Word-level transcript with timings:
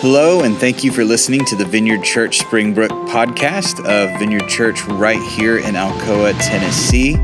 Hello, 0.00 0.42
and 0.42 0.56
thank 0.56 0.82
you 0.82 0.90
for 0.90 1.04
listening 1.04 1.44
to 1.44 1.54
the 1.54 1.64
Vineyard 1.64 2.02
Church 2.02 2.38
Springbrook 2.38 2.90
podcast 3.08 3.78
of 3.84 4.18
Vineyard 4.18 4.48
Church 4.48 4.84
right 4.86 5.22
here 5.22 5.58
in 5.58 5.76
Alcoa, 5.76 6.36
Tennessee. 6.40 7.14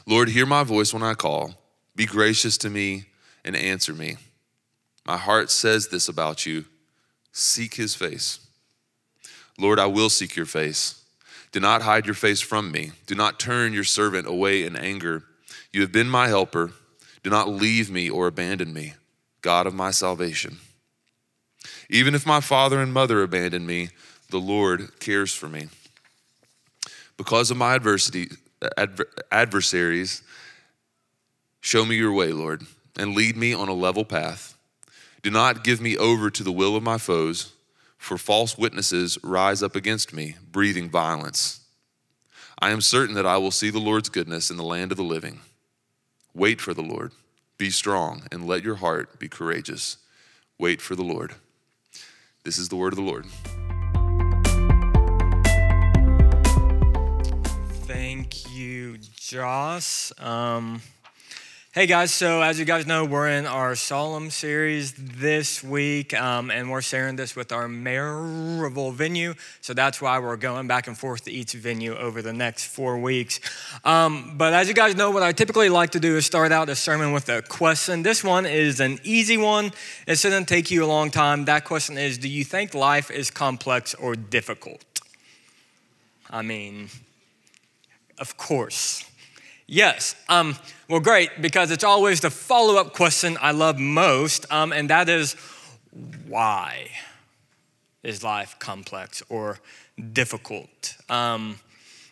Lord, 0.05 0.29
hear 0.29 0.45
my 0.45 0.63
voice 0.63 0.93
when 0.93 1.03
I 1.03 1.13
call. 1.13 1.55
Be 1.95 2.05
gracious 2.05 2.57
to 2.59 2.69
me 2.69 3.05
and 3.43 3.55
answer 3.55 3.93
me. 3.93 4.17
My 5.05 5.17
heart 5.17 5.51
says 5.51 5.89
this 5.89 6.07
about 6.07 6.45
you 6.45 6.65
seek 7.31 7.73
his 7.75 7.95
face. 7.95 8.39
Lord, 9.57 9.79
I 9.79 9.85
will 9.85 10.09
seek 10.09 10.35
your 10.35 10.45
face. 10.45 11.03
Do 11.51 11.59
not 11.59 11.83
hide 11.83 12.05
your 12.05 12.15
face 12.15 12.41
from 12.41 12.71
me. 12.71 12.91
Do 13.05 13.15
not 13.15 13.39
turn 13.39 13.73
your 13.73 13.83
servant 13.83 14.27
away 14.27 14.63
in 14.63 14.75
anger. 14.75 15.23
You 15.71 15.81
have 15.81 15.91
been 15.91 16.09
my 16.09 16.27
helper. 16.27 16.71
Do 17.21 17.29
not 17.29 17.47
leave 17.47 17.89
me 17.89 18.09
or 18.09 18.27
abandon 18.27 18.73
me, 18.73 18.93
God 19.41 19.67
of 19.67 19.73
my 19.73 19.91
salvation. 19.91 20.57
Even 21.89 22.15
if 22.15 22.25
my 22.25 22.39
father 22.39 22.81
and 22.81 22.91
mother 22.91 23.21
abandon 23.21 23.65
me, 23.65 23.89
the 24.29 24.39
Lord 24.39 24.99
cares 24.99 25.33
for 25.33 25.47
me. 25.47 25.67
Because 27.17 27.51
of 27.51 27.57
my 27.57 27.75
adversity, 27.75 28.29
adver- 28.77 29.09
adversaries, 29.31 30.23
show 31.61 31.85
me 31.85 31.95
your 31.95 32.13
way, 32.13 32.31
Lord, 32.31 32.63
and 32.97 33.15
lead 33.15 33.37
me 33.37 33.53
on 33.53 33.69
a 33.69 33.73
level 33.73 34.03
path. 34.03 34.57
Do 35.21 35.29
not 35.29 35.63
give 35.63 35.79
me 35.79 35.95
over 35.97 36.29
to 36.29 36.43
the 36.43 36.51
will 36.51 36.75
of 36.75 36.83
my 36.83 36.97
foes, 36.97 37.53
for 38.03 38.17
false 38.17 38.57
witnesses 38.57 39.17
rise 39.23 39.63
up 39.63 39.77
against 39.77 40.13
me, 40.13 40.35
breathing 40.51 40.89
violence. 40.89 41.61
I 42.59 42.71
am 42.71 42.81
certain 42.81 43.15
that 43.15 43.25
I 43.25 43.37
will 43.37 43.49
see 43.49 43.69
the 43.69 43.79
Lord's 43.79 44.09
goodness 44.09 44.51
in 44.51 44.57
the 44.57 44.63
land 44.63 44.91
of 44.91 44.97
the 44.97 45.03
living. 45.03 45.39
Wait 46.33 46.59
for 46.59 46.73
the 46.73 46.81
Lord. 46.81 47.13
Be 47.57 47.69
strong, 47.69 48.23
and 48.29 48.45
let 48.45 48.61
your 48.61 48.75
heart 48.75 49.19
be 49.19 49.29
courageous. 49.29 49.97
Wait 50.59 50.81
for 50.81 50.95
the 50.95 51.03
Lord. 51.03 51.35
This 52.43 52.57
is 52.57 52.67
the 52.67 52.75
word 52.75 52.91
of 52.91 52.97
the 52.97 53.03
Lord. 53.03 53.25
Thank 57.87 58.53
you, 58.53 58.97
Joss. 59.15 60.11
Um, 60.19 60.81
hey 61.73 61.87
guys, 61.87 62.13
so 62.13 62.43
as 62.43 62.59
you 62.59 62.65
guys 62.65 62.85
know, 62.85 63.03
we're 63.03 63.27
in 63.27 63.47
our 63.47 63.73
Psalm 63.73 64.29
series 64.29 64.93
this 64.93 65.63
week, 65.63 66.13
um, 66.13 66.51
and 66.51 66.69
we're 66.69 66.83
sharing 66.83 67.15
this 67.15 67.35
with 67.35 67.51
our 67.51 67.67
Maryville 67.67 68.93
venue. 68.93 69.33
So 69.59 69.73
that's 69.73 69.99
why 69.99 70.19
we're 70.19 70.37
going 70.37 70.67
back 70.67 70.85
and 70.85 70.95
forth 70.95 71.23
to 71.23 71.31
each 71.31 71.53
venue 71.53 71.95
over 71.95 72.21
the 72.21 72.31
next 72.31 72.65
four 72.65 72.99
weeks. 72.99 73.39
Um, 73.83 74.35
but 74.37 74.53
as 74.53 74.67
you 74.67 74.75
guys 74.75 74.95
know, 74.95 75.09
what 75.09 75.23
I 75.23 75.31
typically 75.31 75.67
like 75.69 75.89
to 75.91 75.99
do 75.99 76.15
is 76.15 76.27
start 76.27 76.51
out 76.51 76.69
a 76.69 76.75
sermon 76.75 77.11
with 77.11 77.27
a 77.27 77.41
question. 77.41 78.03
This 78.03 78.23
one 78.23 78.45
is 78.45 78.79
an 78.79 78.99
easy 79.03 79.37
one. 79.37 79.71
It 80.05 80.19
shouldn't 80.19 80.47
take 80.47 80.69
you 80.69 80.85
a 80.85 80.87
long 80.87 81.09
time. 81.09 81.45
That 81.45 81.65
question 81.65 81.97
is 81.97 82.19
Do 82.19 82.29
you 82.29 82.43
think 82.43 82.75
life 82.75 83.09
is 83.09 83.31
complex 83.31 83.95
or 83.95 84.15
difficult? 84.15 84.85
I 86.29 86.43
mean, 86.43 86.89
of 88.19 88.37
course. 88.37 89.09
Yes. 89.67 90.15
Um, 90.29 90.55
well, 90.89 90.99
great, 90.99 91.41
because 91.41 91.71
it's 91.71 91.83
always 91.83 92.21
the 92.21 92.29
follow 92.29 92.79
up 92.79 92.93
question 92.93 93.37
I 93.41 93.51
love 93.51 93.79
most, 93.79 94.45
um, 94.51 94.73
and 94.73 94.89
that 94.89 95.09
is 95.09 95.35
why 96.27 96.89
is 98.03 98.23
life 98.23 98.57
complex 98.59 99.23
or 99.29 99.59
difficult? 100.11 100.95
Um, 101.09 101.59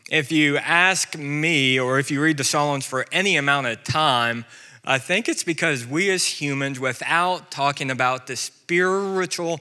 if 0.10 0.32
you 0.32 0.58
ask 0.58 1.18
me, 1.18 1.80
or 1.80 2.00
if 2.00 2.12
you 2.12 2.22
read 2.22 2.38
the 2.38 2.44
Psalms 2.44 2.86
for 2.86 3.06
any 3.12 3.38
amount 3.38 3.68
of 3.68 3.84
time, 3.84 4.46
I 4.84 4.98
think 4.98 5.30
it's 5.30 5.44
because 5.44 5.86
we 5.86 6.10
as 6.10 6.26
humans, 6.26 6.80
without 6.80 7.52
talking 7.52 7.92
about 7.92 8.28
the 8.28 8.36
spiritual 8.36 9.60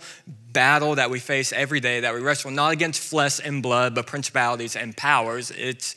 battle 0.52 0.94
that 0.94 1.10
we 1.10 1.18
face 1.18 1.52
every 1.52 1.80
day, 1.80 2.00
that 2.00 2.14
we 2.14 2.20
wrestle 2.20 2.50
not 2.50 2.72
against 2.72 3.00
flesh 3.00 3.40
and 3.44 3.62
blood, 3.62 3.94
but 3.94 4.06
principalities 4.06 4.76
and 4.76 4.96
powers, 4.96 5.50
it's 5.50 5.94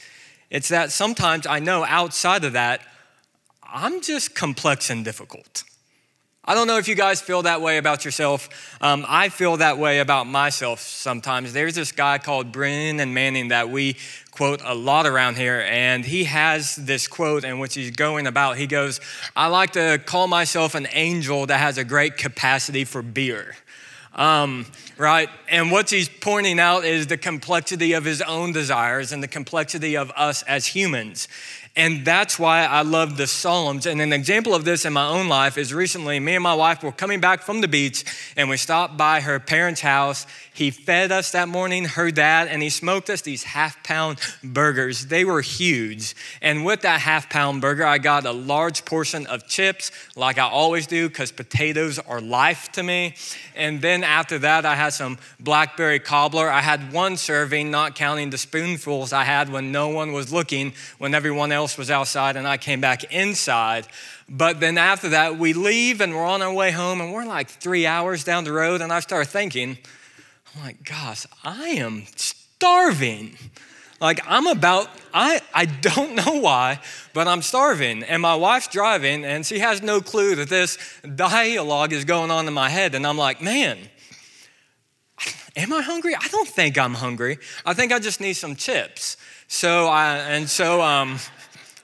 it's 0.54 0.70
that 0.70 0.92
sometimes 0.92 1.48
I 1.48 1.58
know 1.58 1.84
outside 1.84 2.44
of 2.46 2.54
that, 2.54 2.82
I'm 3.64 4.02
just 4.02 4.36
complex 4.36 4.92
and 4.92 5.04
difficult. 5.04 5.64
I 6.46 6.54
don't 6.54 6.68
know 6.68 6.78
if 6.78 6.88
you 6.88 6.94
guys 6.94 7.22
feel 7.22 7.42
that 7.42 7.62
way 7.62 7.78
about 7.78 8.06
yourself. 8.06 8.78
Um, 8.80 9.04
I 9.08 9.30
feel 9.30 9.58
that 9.58 9.80
way 9.80 10.00
about 10.00 10.28
myself 10.28 10.80
sometimes. 10.82 11.54
There's 11.54 11.74
this 11.74 11.92
guy 11.92 12.20
called 12.20 12.52
Brennan 12.52 13.00
and 13.00 13.16
Manning 13.16 13.48
that 13.48 13.70
we 13.70 13.96
quote 14.30 14.62
a 14.64 14.76
lot 14.76 15.08
around 15.08 15.38
here, 15.38 15.66
and 15.68 16.06
he 16.06 16.26
has 16.26 16.76
this 16.76 17.08
quote 17.08 17.46
in 17.46 17.58
which 17.58 17.74
he's 17.74 17.92
going 17.92 18.28
about. 18.28 18.58
He 18.58 18.68
goes, 18.68 19.02
I 19.36 19.48
like 19.48 19.72
to 19.72 20.00
call 20.06 20.28
myself 20.28 20.76
an 20.76 20.88
angel 20.92 21.48
that 21.48 21.58
has 21.58 21.80
a 21.80 21.84
great 21.84 22.18
capacity 22.18 22.84
for 22.84 23.02
beer. 23.02 23.56
Um, 24.16 24.68
right? 24.98 25.30
And 25.50 25.72
what 25.72 25.90
he's 25.90 26.08
pointing 26.08 26.60
out 26.60 26.86
is 26.86 27.08
the 27.08 27.18
complexity 27.18 27.94
of 27.94 28.06
his 28.06 28.22
own 28.22 28.52
desires 28.52 29.12
and 29.12 29.24
the 29.24 29.28
complexity 29.28 29.98
of 29.98 30.12
us 30.16 30.44
as 30.44 30.68
humans. 30.68 31.28
And 31.76 32.06
that's 32.06 32.38
why 32.38 32.66
I 32.66 32.84
love 32.84 33.18
the 33.18 33.26
Psalms. 33.26 33.88
And 33.88 34.00
an 34.00 34.14
example 34.14 34.54
of 34.54 34.64
this 34.64 34.86
in 34.86 34.94
my 34.94 35.08
own 35.08 35.28
life 35.28 35.58
is 35.58 35.74
recently, 35.74 36.20
me 36.20 36.36
and 36.36 36.44
my 36.44 36.54
wife 36.54 36.84
were 36.84 36.92
coming 36.92 37.20
back 37.20 37.42
from 37.42 37.62
the 37.62 37.68
beach 37.68 38.06
and 38.38 38.48
we 38.48 38.58
stopped 38.58 38.96
by 38.96 39.22
her 39.22 39.40
parents' 39.40 39.82
house. 39.82 40.28
He 40.54 40.70
fed 40.70 41.12
us 41.12 41.32
that 41.32 41.48
morning, 41.48 41.86
heard 41.86 42.16
that, 42.16 42.48
and 42.48 42.62
he 42.62 42.70
smoked 42.70 43.10
us 43.10 43.22
these 43.22 43.44
half 43.44 43.84
pound 43.84 44.20
burgers. 44.44 45.08
They 45.08 45.26
were 45.26 45.42
huge. 45.42 46.16
And 46.42 46.64
with 46.64 46.82
that 46.82 47.02
half 47.02 47.28
pound 47.30 47.60
burger, 47.60 47.86
I 47.86 47.98
got 47.98 48.26
a 48.26 48.32
large 48.32 48.86
portion 48.86 49.26
of 49.26 49.48
chips, 49.48 49.92
like 50.16 50.38
I 50.38 50.48
always 50.48 50.86
do, 50.86 51.10
because 51.10 51.32
potatoes 51.32 51.98
are 51.98 52.22
life 52.22 52.72
to 52.74 52.84
me. 52.84 53.16
And 53.56 53.82
then 53.82 54.04
after 54.04 54.38
that, 54.40 54.64
I 54.64 54.76
had 54.76 54.94
some 54.94 55.18
blackberry 55.40 56.00
cobbler. 56.00 56.50
I 56.50 56.62
had 56.62 56.94
one 56.94 57.18
serving, 57.18 57.72
not 57.72 57.96
counting 57.96 58.30
the 58.30 58.38
spoonfuls 58.38 59.12
I 59.12 59.24
had 59.24 59.52
when 59.52 59.72
no 59.72 59.90
one 59.90 60.14
was 60.14 60.32
looking, 60.32 60.74
when 61.00 61.16
everyone 61.16 61.52
else 61.52 61.80
was 61.80 61.90
outside 61.90 62.36
and 62.36 62.48
I 62.48 62.58
came 62.58 62.80
back 62.80 63.12
inside. 63.12 63.88
But 64.30 64.60
then 64.60 64.78
after 64.78 65.10
that, 65.10 65.40
we 65.40 65.54
leave 65.54 66.00
and 66.00 66.14
we're 66.14 66.26
on 66.26 66.44
our 66.44 66.54
way 66.54 66.72
home, 66.72 67.02
and 67.02 67.12
we're 67.12 67.26
like 67.26 67.50
three 67.50 67.88
hours 67.88 68.24
down 68.24 68.44
the 68.44 68.54
road. 68.54 68.82
And 68.82 68.94
I 68.94 69.00
start 69.00 69.28
thinking, 69.28 69.80
I'm 70.56 70.64
like, 70.64 70.84
gosh, 70.84 71.26
I 71.44 71.70
am 71.70 72.04
starving. 72.16 73.38
Like 74.00 74.20
I'm 74.28 74.48
about, 74.48 74.90
I, 75.14 75.42
I 75.54 75.66
don't 75.66 76.16
know 76.26 76.40
why, 76.40 76.80
but 77.14 77.28
I'm 77.28 77.42
starving. 77.42 78.04
And 78.04 78.22
my 78.22 78.36
wife's 78.36 78.68
driving 78.68 79.26
and 79.26 79.46
she 79.46 79.60
has 79.60 79.82
no 79.82 80.02
clue 80.02 80.36
that 80.36 80.50
this 80.50 80.78
dialogue 81.16 81.94
is 81.94 82.06
going 82.06 82.30
on 82.30 82.48
in 82.48 82.54
my 82.54 82.70
head. 82.70 82.96
And 82.96 83.08
I'm 83.08 83.18
like, 83.18 83.42
man, 83.42 83.78
am 85.56 85.74
I 85.74 85.82
hungry? 85.82 86.16
I 86.16 86.28
don't 86.28 86.48
think 86.48 86.78
I'm 86.78 86.94
hungry. 86.96 87.40
I 87.66 87.74
think 87.74 87.92
I 87.92 88.00
just 88.00 88.22
need 88.22 88.34
some 88.34 88.56
chips. 88.56 89.18
So 89.48 89.88
I, 89.88 90.18
and 90.18 90.50
so, 90.50 90.82
um, 90.82 91.18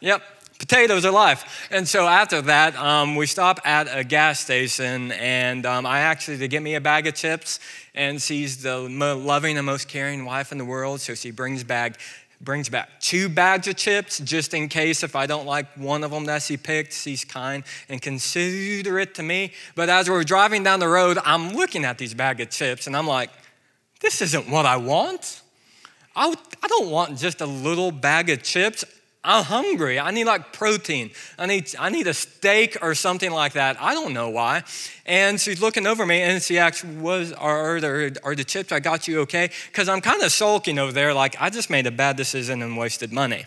yep, 0.02 0.22
potatoes 0.60 1.06
are 1.06 1.12
life. 1.12 1.68
And 1.72 1.88
so 1.88 2.06
after 2.06 2.42
that, 2.44 2.76
um, 2.76 3.16
we 3.16 3.26
stop 3.26 3.60
at 3.66 3.88
a 3.92 4.04
gas 4.04 4.40
station, 4.40 5.12
and 5.14 5.66
um, 5.66 5.88
I 5.88 6.02
actually 6.02 6.38
to 6.38 6.48
get 6.48 6.62
me 6.62 6.76
a 6.76 6.82
bag 6.82 7.08
of 7.08 7.16
chips. 7.16 7.60
And 7.96 8.22
she's 8.22 8.62
the 8.62 8.78
loving 8.78 9.58
and 9.58 9.66
most 9.66 9.88
caring 9.88 10.26
wife 10.26 10.52
in 10.52 10.60
the 10.60 10.66
world, 10.66 11.02
so 11.02 11.16
she 11.16 11.32
brings 11.32 11.64
back 11.64 12.00
brings 12.42 12.70
back 12.70 13.02
two 13.02 13.28
bags 13.28 13.68
of 13.68 13.76
chips 13.76 14.20
just 14.20 14.54
in 14.54 14.70
case 14.70 15.04
if 15.04 15.14
I 15.14 15.26
don't 15.26 15.46
like 15.46 15.68
one 15.76 16.06
of 16.06 16.12
them 16.12 16.24
that 16.26 16.42
she 16.42 16.56
picked, 16.56 16.94
she's 16.94 17.26
kind 17.26 17.66
and 17.90 18.02
considerate 18.02 19.16
to 19.16 19.24
me. 19.24 19.52
But 19.76 19.90
as 19.90 20.10
we're 20.10 20.24
driving 20.24 20.64
down 20.64 20.80
the 20.80 20.88
road, 20.88 21.18
I'm 21.26 21.52
looking 21.52 21.84
at 21.84 21.98
these 21.98 22.14
bag 22.14 22.40
of 22.40 22.50
chips 22.50 22.88
and 22.88 22.96
I'm 22.96 23.08
like, 23.08 23.30
this 24.00 24.22
isn't 24.22 24.50
what 24.50 24.66
I 24.66 24.78
want. 24.78 25.42
I, 26.16 26.34
I 26.64 26.68
don't 26.68 26.90
want 26.90 27.18
just 27.18 27.42
a 27.42 27.46
little 27.46 27.92
bag 27.92 28.30
of 28.30 28.42
chips. 28.42 28.86
I'm 29.22 29.44
hungry. 29.44 30.00
I 30.00 30.12
need 30.12 30.26
like 30.26 30.54
protein. 30.54 31.12
I 31.38 31.46
need, 31.46 31.76
I 31.78 31.90
need 31.90 32.08
a 32.08 32.14
steak 32.14 32.78
or 32.82 32.96
something 32.96 33.32
like 33.32 33.54
that. 33.54 33.76
I 33.82 33.94
don't 33.94 34.14
know 34.14 34.30
why. 34.30 34.64
And 35.06 35.40
she's 35.42 35.62
looking 35.62 35.86
over 35.86 36.06
me 36.06 36.22
and 36.22 36.42
she 36.42 36.58
asks, 36.58 36.86
Was, 36.86 37.34
are, 37.34 37.76
are, 37.76 37.82
the, 37.82 38.20
are 38.24 38.34
the 38.34 38.46
chips 38.46 38.72
I 38.72 38.80
got 38.80 39.08
you 39.10 39.20
okay? 39.22 39.50
Because 39.68 39.90
I'm 39.90 40.00
kind 40.00 40.24
of 40.24 40.32
sulking 40.32 40.80
over 40.80 40.94
there, 40.94 41.14
like 41.14 41.36
I 41.40 41.50
just 41.50 41.70
made 41.70 41.86
a 41.86 41.92
bad 41.92 42.16
decision 42.16 42.62
and 42.62 42.78
wasted 42.78 43.12
money. 43.12 43.46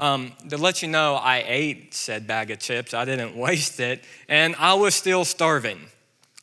Um, 0.00 0.32
to 0.48 0.56
let 0.56 0.82
you 0.82 0.88
know, 0.88 1.14
I 1.14 1.44
ate 1.46 1.94
said 1.94 2.26
bag 2.26 2.50
of 2.50 2.58
chips. 2.58 2.94
I 2.94 3.04
didn't 3.04 3.36
waste 3.36 3.80
it, 3.80 4.02
and 4.28 4.56
I 4.58 4.74
was 4.74 4.94
still 4.94 5.24
starving. 5.24 5.80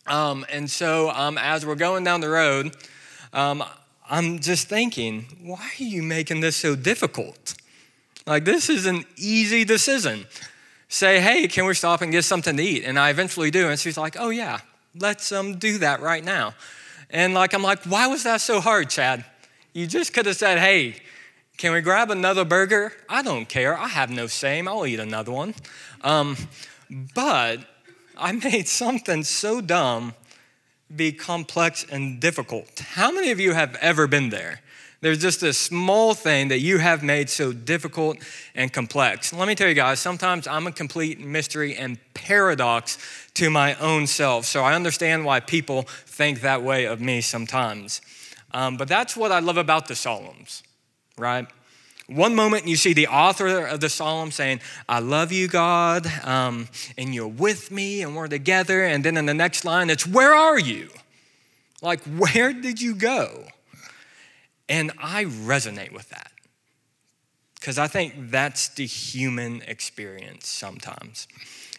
Um, 0.08 0.46
and 0.50 0.70
so, 0.70 1.10
um, 1.12 1.38
as 1.38 1.66
we're 1.66 1.76
going 1.76 2.04
down 2.04 2.22
the 2.22 2.30
road, 2.30 2.76
um, 3.34 3.64
I'm 4.10 4.40
just 4.40 4.68
thinking, 4.68 5.26
why 5.42 5.70
are 5.80 5.84
you 5.84 6.04
making 6.04 6.42
this 6.42 6.56
so 6.56 6.76
difficult? 6.76 7.56
Like, 8.26 8.46
this 8.46 8.70
is 8.70 8.86
an 8.86 9.06
easy 9.18 9.64
decision. 9.64 10.26
Say, 10.88 11.20
hey, 11.20 11.48
can 11.48 11.66
we 11.66 11.74
stop 11.74 12.02
and 12.02 12.12
get 12.12 12.24
something 12.24 12.58
to 12.58 12.64
eat? 12.64 12.84
And 12.84 13.00
I 13.00 13.10
eventually 13.10 13.50
do. 13.50 13.70
And 13.70 13.80
she's 13.80 13.98
like, 13.98 14.16
oh, 14.20 14.30
yeah, 14.30 14.60
let's 15.00 15.32
um, 15.32 15.58
do 15.58 15.78
that 15.80 16.02
right 16.02 16.24
now. 16.24 16.54
And 17.10 17.34
like, 17.34 17.54
I'm 17.54 17.64
like, 17.64 17.84
why 17.84 18.08
was 18.08 18.24
that 18.24 18.42
so 18.42 18.60
hard, 18.60 18.90
Chad? 18.90 19.26
You 19.74 19.88
just 19.88 20.14
could 20.14 20.26
have 20.26 20.36
said, 20.36 20.60
hey, 20.60 20.96
can 21.58 21.74
we 21.74 21.82
grab 21.82 22.12
another 22.12 22.44
burger? 22.44 22.92
I 23.08 23.22
don't 23.22 23.48
care. 23.48 23.78
I 23.78 23.88
have 23.88 24.10
no 24.10 24.28
shame. 24.28 24.68
I'll 24.68 24.86
eat 24.86 25.00
another 25.00 25.32
one. 25.32 25.54
Um, 26.02 26.36
but 27.14 27.60
I 28.18 28.32
made 28.32 28.68
something 28.68 29.24
so 29.24 29.62
dumb 29.62 30.14
be 30.94 31.12
complex 31.12 31.86
and 31.90 32.20
difficult. 32.20 32.80
How 32.80 33.12
many 33.12 33.32
of 33.32 33.40
you 33.40 33.54
have 33.54 33.76
ever 33.76 34.08
been 34.08 34.30
there? 34.30 34.62
There's 35.02 35.18
just 35.18 35.42
a 35.42 35.52
small 35.52 36.14
thing 36.14 36.50
that 36.50 36.60
you 36.60 36.78
have 36.78 37.02
made 37.02 37.28
so 37.30 37.52
difficult 37.52 38.18
and 38.54 38.72
complex. 38.72 39.34
Let 39.34 39.48
me 39.48 39.56
tell 39.56 39.68
you 39.68 39.74
guys, 39.74 40.00
sometimes 40.00 40.46
I'm 40.46 40.68
a 40.68 40.72
complete 40.72 41.20
mystery 41.20 41.76
and 41.76 41.98
paradox 42.14 43.00
to 43.34 43.50
my 43.50 43.74
own 43.76 44.06
self. 44.06 44.46
So 44.46 44.64
I 44.64 44.76
understand 44.76 45.26
why 45.26 45.40
people 45.40 45.84
think 46.06 46.42
that 46.42 46.62
way 46.62 46.86
of 46.86 47.02
me 47.02 47.22
sometimes. 47.22 48.02
Um, 48.54 48.78
but 48.78 48.88
that's 48.88 49.18
what 49.18 49.32
I 49.32 49.40
love 49.40 49.58
about 49.58 49.88
the 49.88 49.96
Psalms, 49.96 50.62
right? 51.18 51.48
One 52.08 52.36
moment 52.36 52.68
you 52.68 52.76
see 52.76 52.94
the 52.94 53.08
author 53.08 53.66
of 53.66 53.80
the 53.80 53.90
Psalm 53.90 54.30
saying, 54.30 54.60
I 54.88 55.00
love 55.00 55.32
you, 55.32 55.48
God, 55.48 56.06
um, 56.24 56.68
and 56.98 57.16
you're 57.16 57.28
with 57.28 57.72
me, 57.72 58.02
and 58.02 58.16
we're 58.16 58.28
together. 58.28 58.84
And 58.84 59.04
then 59.04 59.18
in 59.18 59.26
the 59.26 59.34
next 59.34 59.64
line, 59.64 59.90
it's, 59.90 60.06
Where 60.06 60.36
are 60.36 60.60
you? 60.60 60.90
Like, 61.82 62.04
where 62.18 62.54
did 62.54 62.82
you 62.82 62.94
go? 62.94 63.48
And 64.72 64.94
I 64.98 65.26
resonate 65.26 65.92
with 65.92 66.10
that 66.12 66.32
because 67.56 67.78
I 67.78 67.88
think 67.88 68.32
that's 68.32 68.70
the 68.70 68.86
human 68.86 69.62
experience 69.68 70.48
sometimes. 70.48 71.28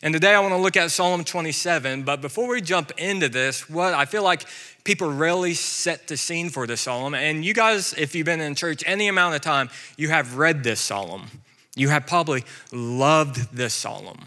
And 0.02 0.12
today 0.12 0.34
I 0.34 0.40
want 0.40 0.52
to 0.52 0.58
look 0.58 0.76
at 0.76 0.90
Psalm 0.90 1.24
27, 1.24 2.02
but 2.02 2.20
before 2.20 2.48
we 2.48 2.60
jump 2.60 2.92
into 2.98 3.30
this, 3.30 3.70
what 3.70 3.94
I 3.94 4.04
feel 4.04 4.22
like 4.22 4.44
people 4.84 5.10
rarely 5.10 5.54
set 5.54 6.06
the 6.06 6.18
scene 6.18 6.50
for 6.50 6.66
this 6.66 6.82
psalm. 6.82 7.14
And 7.14 7.46
you 7.46 7.54
guys, 7.54 7.94
if 7.94 8.14
you've 8.14 8.26
been 8.26 8.42
in 8.42 8.54
church 8.54 8.84
any 8.86 9.08
amount 9.08 9.36
of 9.36 9.40
time, 9.40 9.70
you 9.96 10.10
have 10.10 10.36
read 10.36 10.62
this 10.62 10.78
psalm. 10.78 11.30
You 11.74 11.88
have 11.88 12.06
probably 12.06 12.44
loved 12.72 13.56
this 13.56 13.72
psalm. 13.72 14.18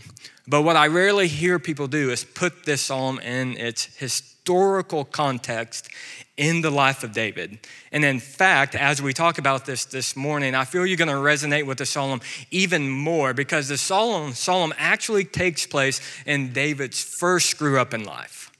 But 0.47 0.63
what 0.63 0.75
I 0.75 0.87
rarely 0.87 1.27
hear 1.27 1.59
people 1.59 1.85
do 1.85 2.09
is 2.09 2.23
put 2.23 2.65
this 2.65 2.81
psalm 2.81 3.19
in 3.19 3.57
its 3.57 3.95
historical 3.97 4.34
context 4.45 5.89
in 6.37 6.61
the 6.61 6.69
life 6.69 7.03
of 7.03 7.13
David. 7.13 7.59
And 7.91 8.03
in 8.03 8.19
fact, 8.19 8.75
as 8.75 9.01
we 9.01 9.13
talk 9.13 9.37
about 9.37 9.65
this 9.65 9.85
this 9.85 10.15
morning, 10.15 10.53
I 10.53 10.65
feel 10.65 10.85
you're 10.85 10.97
going 10.97 11.07
to 11.07 11.13
resonate 11.13 11.65
with 11.65 11.77
the 11.77 11.85
psalm 11.85 12.21
even 12.51 12.89
more 12.89 13.33
because 13.33 13.69
the 13.69 13.77
psalm, 13.77 14.33
psalm 14.33 14.73
actually 14.77 15.23
takes 15.23 15.65
place 15.65 16.01
in 16.25 16.53
David's 16.53 17.01
first 17.19 17.49
screw 17.49 17.79
up 17.79 17.93
in 17.93 18.03
life. 18.03 18.51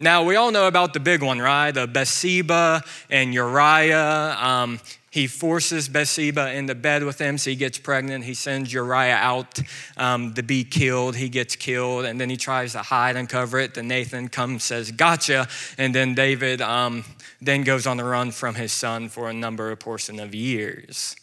Now, 0.00 0.24
we 0.24 0.36
all 0.36 0.50
know 0.50 0.66
about 0.66 0.92
the 0.92 1.00
big 1.00 1.22
one, 1.22 1.38
right? 1.38 1.70
The 1.70 1.86
Bathsheba 1.86 2.82
and 3.08 3.32
Uriah. 3.32 4.36
Um, 4.38 4.80
he 5.14 5.28
forces 5.28 5.88
Bathsheba 5.88 6.54
into 6.54 6.74
bed 6.74 7.04
with 7.04 7.20
him, 7.20 7.38
so 7.38 7.50
he 7.50 7.54
gets 7.54 7.78
pregnant. 7.78 8.24
He 8.24 8.34
sends 8.34 8.72
Uriah 8.72 9.14
out 9.14 9.60
um, 9.96 10.34
to 10.34 10.42
be 10.42 10.64
killed. 10.64 11.14
He 11.14 11.28
gets 11.28 11.54
killed, 11.54 12.04
and 12.04 12.20
then 12.20 12.28
he 12.28 12.36
tries 12.36 12.72
to 12.72 12.80
hide 12.80 13.14
and 13.14 13.28
cover 13.28 13.60
it. 13.60 13.74
Then 13.74 13.86
Nathan 13.86 14.26
comes, 14.28 14.64
says, 14.64 14.90
"Gotcha," 14.90 15.46
and 15.78 15.94
then 15.94 16.14
David 16.16 16.60
um, 16.60 17.04
then 17.40 17.62
goes 17.62 17.86
on 17.86 17.96
the 17.96 18.02
run 18.02 18.32
from 18.32 18.56
his 18.56 18.72
son 18.72 19.08
for 19.08 19.30
a 19.30 19.32
number 19.32 19.70
of 19.70 19.78
portion 19.78 20.18
of 20.18 20.34
years. 20.34 21.14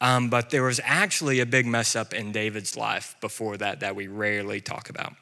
Um, 0.00 0.30
but 0.30 0.50
there 0.50 0.62
was 0.62 0.80
actually 0.84 1.40
a 1.40 1.46
big 1.46 1.66
mess 1.66 1.96
up 1.96 2.14
in 2.14 2.30
David's 2.30 2.76
life 2.76 3.16
before 3.20 3.56
that 3.56 3.80
that 3.80 3.96
we 3.96 4.06
rarely 4.06 4.60
talk 4.60 4.90
about. 4.90 5.12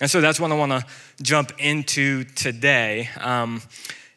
And 0.00 0.08
so 0.08 0.20
that's 0.20 0.38
what 0.38 0.52
I 0.52 0.54
want 0.54 0.70
to 0.70 0.86
jump 1.20 1.50
into 1.58 2.22
today. 2.22 3.08
Um, 3.20 3.60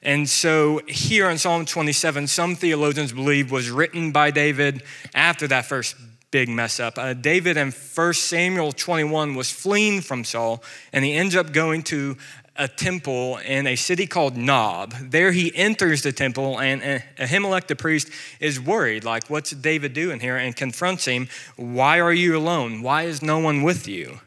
and 0.02 0.30
so 0.30 0.82
here 0.88 1.30
in 1.30 1.38
Psalm 1.38 1.66
27, 1.66 2.28
some 2.28 2.56
theologians 2.56 3.12
believe 3.12 3.52
was 3.52 3.70
written 3.70 4.12
by 4.12 4.32
David 4.32 4.84
after 5.14 5.48
that 5.48 5.66
first 5.66 5.96
big 6.32 6.48
mess 6.48 6.80
up. 6.80 6.98
Uh, 6.98 7.14
David 7.14 7.58
in 7.58 7.72
1 7.72 8.14
Samuel 8.14 8.72
21 8.72 9.36
was 9.36 9.52
fleeing 9.52 10.02
from 10.02 10.24
Saul, 10.24 10.64
and 10.94 11.04
he 11.04 11.14
ends 11.14 11.36
up 11.36 11.52
going 11.52 11.84
to 11.84 12.16
a 12.56 12.68
temple 12.68 13.38
in 13.38 13.66
a 13.66 13.76
city 13.76 14.06
called 14.06 14.36
Nob. 14.36 14.94
There 15.02 15.32
he 15.32 15.56
enters 15.56 16.04
the 16.04 16.12
temple, 16.12 16.60
and 16.60 16.82
Ahimelech 17.18 17.68
the 17.68 17.76
priest 17.76 18.10
is 18.40 18.60
worried, 18.60 19.06
like, 19.06 19.30
what's 19.30 19.52
David 19.52 19.94
doing 19.94 20.20
here? 20.20 20.36
And 20.36 20.56
confronts 20.56 21.06
him, 21.06 21.30
Why 21.56 22.00
are 22.00 22.14
you 22.14 22.38
alone? 22.38 22.82
Why 22.82 23.04
is 23.04 23.22
no 23.22 23.40
one 23.40 23.64
with 23.64 23.88
you? 23.88 24.20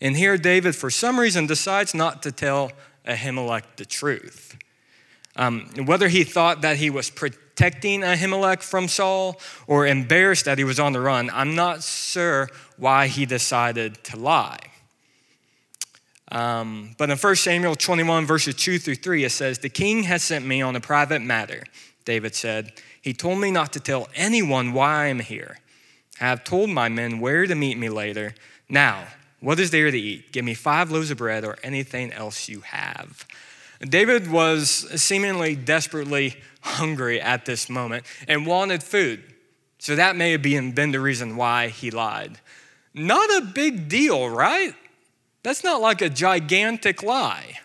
And 0.00 0.16
here 0.16 0.36
David, 0.36 0.74
for 0.76 0.90
some 0.90 1.18
reason, 1.18 1.46
decides 1.46 1.94
not 1.94 2.22
to 2.24 2.32
tell 2.32 2.72
Ahimelech 3.06 3.62
the 3.76 3.84
truth. 3.84 4.56
Um, 5.36 5.68
whether 5.84 6.08
he 6.08 6.24
thought 6.24 6.62
that 6.62 6.78
he 6.78 6.90
was 6.90 7.10
protecting 7.10 8.00
Ahimelech 8.00 8.62
from 8.62 8.88
Saul 8.88 9.38
or 9.66 9.86
embarrassed 9.86 10.46
that 10.46 10.58
he 10.58 10.64
was 10.64 10.80
on 10.80 10.92
the 10.92 11.00
run, 11.00 11.30
I'm 11.32 11.54
not 11.54 11.82
sure 11.82 12.48
why 12.78 13.06
he 13.06 13.26
decided 13.26 14.02
to 14.04 14.16
lie. 14.16 14.58
Um, 16.32 16.94
but 16.98 17.10
in 17.10 17.18
1 17.18 17.36
Samuel 17.36 17.76
21, 17.76 18.26
verses 18.26 18.54
2 18.56 18.78
through 18.78 18.96
3, 18.96 19.24
it 19.24 19.30
says, 19.30 19.58
The 19.58 19.68
king 19.68 20.04
has 20.04 20.24
sent 20.24 20.44
me 20.44 20.60
on 20.60 20.74
a 20.74 20.80
private 20.80 21.22
matter, 21.22 21.62
David 22.04 22.34
said. 22.34 22.72
He 23.00 23.12
told 23.12 23.38
me 23.38 23.50
not 23.50 23.72
to 23.74 23.80
tell 23.80 24.08
anyone 24.14 24.72
why 24.72 25.04
I 25.04 25.06
am 25.06 25.20
here. 25.20 25.58
I 26.20 26.24
have 26.24 26.44
told 26.44 26.70
my 26.70 26.88
men 26.88 27.20
where 27.20 27.46
to 27.46 27.54
meet 27.54 27.78
me 27.78 27.90
later. 27.90 28.34
Now, 28.68 29.04
what 29.40 29.60
is 29.60 29.70
there 29.70 29.90
to 29.90 29.98
eat? 29.98 30.32
Give 30.32 30.44
me 30.44 30.54
five 30.54 30.90
loaves 30.90 31.10
of 31.10 31.18
bread 31.18 31.44
or 31.44 31.58
anything 31.62 32.12
else 32.12 32.48
you 32.48 32.62
have. 32.62 33.26
David 33.80 34.30
was 34.30 34.70
seemingly 35.00 35.54
desperately 35.54 36.36
hungry 36.62 37.20
at 37.20 37.44
this 37.44 37.68
moment 37.68 38.04
and 38.26 38.46
wanted 38.46 38.82
food. 38.82 39.22
So 39.78 39.96
that 39.96 40.16
may 40.16 40.32
have 40.32 40.42
been 40.42 40.92
the 40.92 41.00
reason 41.00 41.36
why 41.36 41.68
he 41.68 41.90
lied. 41.90 42.38
Not 42.94 43.28
a 43.36 43.42
big 43.42 43.88
deal, 43.88 44.28
right? 44.28 44.74
That's 45.42 45.62
not 45.62 45.80
like 45.80 46.00
a 46.00 46.08
gigantic 46.08 47.02
lie. 47.02 47.58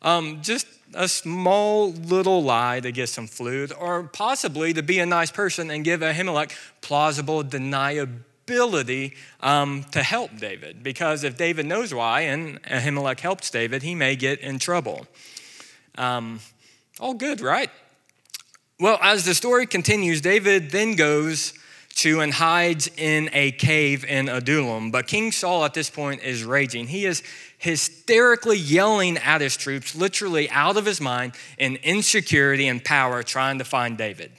Um, 0.00 0.40
just 0.42 0.66
a 0.94 1.06
small 1.06 1.92
little 1.92 2.42
lie 2.42 2.80
to 2.80 2.90
get 2.90 3.08
some 3.08 3.26
food, 3.26 3.72
or 3.78 4.02
possibly 4.02 4.72
to 4.72 4.82
be 4.82 4.98
a 4.98 5.06
nice 5.06 5.30
person 5.30 5.70
and 5.70 5.84
give 5.84 6.00
Ahimelech 6.00 6.52
plausible 6.80 7.44
deniability 7.44 9.14
um, 9.40 9.84
to 9.92 10.02
help 10.02 10.36
David. 10.38 10.82
Because 10.82 11.22
if 11.22 11.36
David 11.36 11.66
knows 11.66 11.94
why 11.94 12.22
and 12.22 12.60
Ahimelech 12.64 13.20
helps 13.20 13.50
David, 13.50 13.82
he 13.82 13.94
may 13.94 14.16
get 14.16 14.40
in 14.40 14.58
trouble. 14.58 15.06
Um, 15.96 16.40
all 17.00 17.14
good, 17.14 17.40
right? 17.40 17.70
Well, 18.80 18.98
as 19.02 19.24
the 19.24 19.34
story 19.34 19.66
continues, 19.66 20.20
David 20.20 20.70
then 20.70 20.96
goes 20.96 21.54
to 21.96 22.20
and 22.20 22.32
hides 22.32 22.90
in 22.96 23.28
a 23.32 23.52
cave 23.52 24.04
in 24.04 24.28
Adullam. 24.28 24.90
But 24.90 25.06
King 25.06 25.30
Saul 25.30 25.64
at 25.64 25.74
this 25.74 25.90
point 25.90 26.22
is 26.22 26.42
raging. 26.42 26.86
He 26.88 27.04
is 27.04 27.22
hysterically 27.58 28.56
yelling 28.58 29.18
at 29.18 29.40
his 29.40 29.56
troops, 29.56 29.94
literally 29.94 30.50
out 30.50 30.76
of 30.76 30.86
his 30.86 31.00
mind, 31.00 31.34
in 31.58 31.76
insecurity 31.76 32.66
and 32.66 32.82
power, 32.82 33.22
trying 33.22 33.58
to 33.58 33.64
find 33.64 33.96
David. 33.96 34.32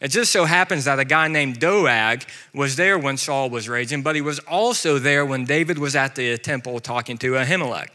It 0.00 0.08
just 0.08 0.32
so 0.32 0.46
happens 0.46 0.86
that 0.86 0.98
a 0.98 1.04
guy 1.04 1.28
named 1.28 1.60
Doeg 1.60 2.24
was 2.54 2.76
there 2.76 2.98
when 2.98 3.18
Saul 3.18 3.50
was 3.50 3.68
raging, 3.68 4.02
but 4.02 4.14
he 4.14 4.22
was 4.22 4.38
also 4.40 4.98
there 4.98 5.26
when 5.26 5.44
David 5.44 5.78
was 5.78 5.94
at 5.94 6.14
the 6.14 6.38
temple 6.38 6.80
talking 6.80 7.18
to 7.18 7.32
Ahimelech. 7.32 7.88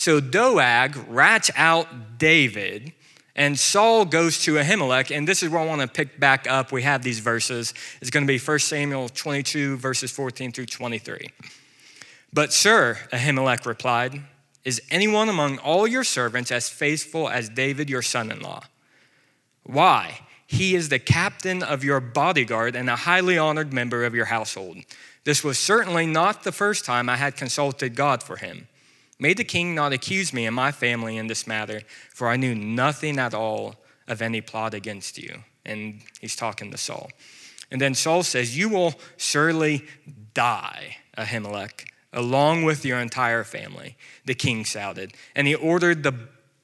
So 0.00 0.18
Doeg 0.18 0.96
rats 1.10 1.50
out 1.56 2.16
David 2.16 2.94
and 3.36 3.58
Saul 3.58 4.06
goes 4.06 4.42
to 4.44 4.54
Ahimelech, 4.54 5.14
and 5.14 5.28
this 5.28 5.42
is 5.42 5.50
where 5.50 5.60
I 5.60 5.66
want 5.66 5.82
to 5.82 5.88
pick 5.88 6.18
back 6.18 6.46
up. 6.48 6.72
We 6.72 6.84
have 6.84 7.02
these 7.02 7.18
verses. 7.18 7.74
It's 8.00 8.08
going 8.08 8.26
to 8.26 8.26
be 8.26 8.38
1 8.38 8.58
Samuel 8.60 9.10
22, 9.10 9.76
verses 9.76 10.10
14 10.10 10.52
through 10.52 10.64
23. 10.64 11.28
But, 12.32 12.54
sir, 12.54 12.96
Ahimelech 13.12 13.66
replied, 13.66 14.22
Is 14.64 14.80
anyone 14.90 15.28
among 15.28 15.58
all 15.58 15.86
your 15.86 16.02
servants 16.02 16.50
as 16.50 16.70
faithful 16.70 17.28
as 17.28 17.50
David, 17.50 17.90
your 17.90 18.00
son 18.00 18.32
in 18.32 18.40
law? 18.40 18.62
Why? 19.64 20.20
He 20.46 20.74
is 20.74 20.88
the 20.88 20.98
captain 20.98 21.62
of 21.62 21.84
your 21.84 22.00
bodyguard 22.00 22.74
and 22.74 22.88
a 22.88 22.96
highly 22.96 23.36
honored 23.36 23.74
member 23.74 24.04
of 24.04 24.14
your 24.14 24.24
household. 24.24 24.78
This 25.24 25.44
was 25.44 25.58
certainly 25.58 26.06
not 26.06 26.42
the 26.42 26.52
first 26.52 26.86
time 26.86 27.10
I 27.10 27.16
had 27.16 27.36
consulted 27.36 27.94
God 27.94 28.22
for 28.22 28.38
him. 28.38 28.66
May 29.20 29.34
the 29.34 29.44
king 29.44 29.74
not 29.74 29.92
accuse 29.92 30.32
me 30.32 30.46
and 30.46 30.56
my 30.56 30.72
family 30.72 31.18
in 31.18 31.26
this 31.26 31.46
matter, 31.46 31.82
for 32.12 32.28
I 32.28 32.36
knew 32.36 32.54
nothing 32.54 33.18
at 33.18 33.34
all 33.34 33.76
of 34.08 34.22
any 34.22 34.40
plot 34.40 34.72
against 34.74 35.18
you. 35.18 35.44
And 35.64 36.00
he's 36.20 36.34
talking 36.34 36.70
to 36.70 36.78
Saul. 36.78 37.10
And 37.70 37.80
then 37.80 37.94
Saul 37.94 38.22
says, 38.22 38.56
You 38.56 38.70
will 38.70 38.94
surely 39.18 39.84
die, 40.34 40.96
Ahimelech, 41.16 41.86
along 42.12 42.64
with 42.64 42.84
your 42.84 42.98
entire 42.98 43.44
family. 43.44 43.96
The 44.24 44.34
king 44.34 44.64
shouted. 44.64 45.12
And 45.36 45.46
he 45.46 45.54
ordered 45.54 46.02
the 46.02 46.14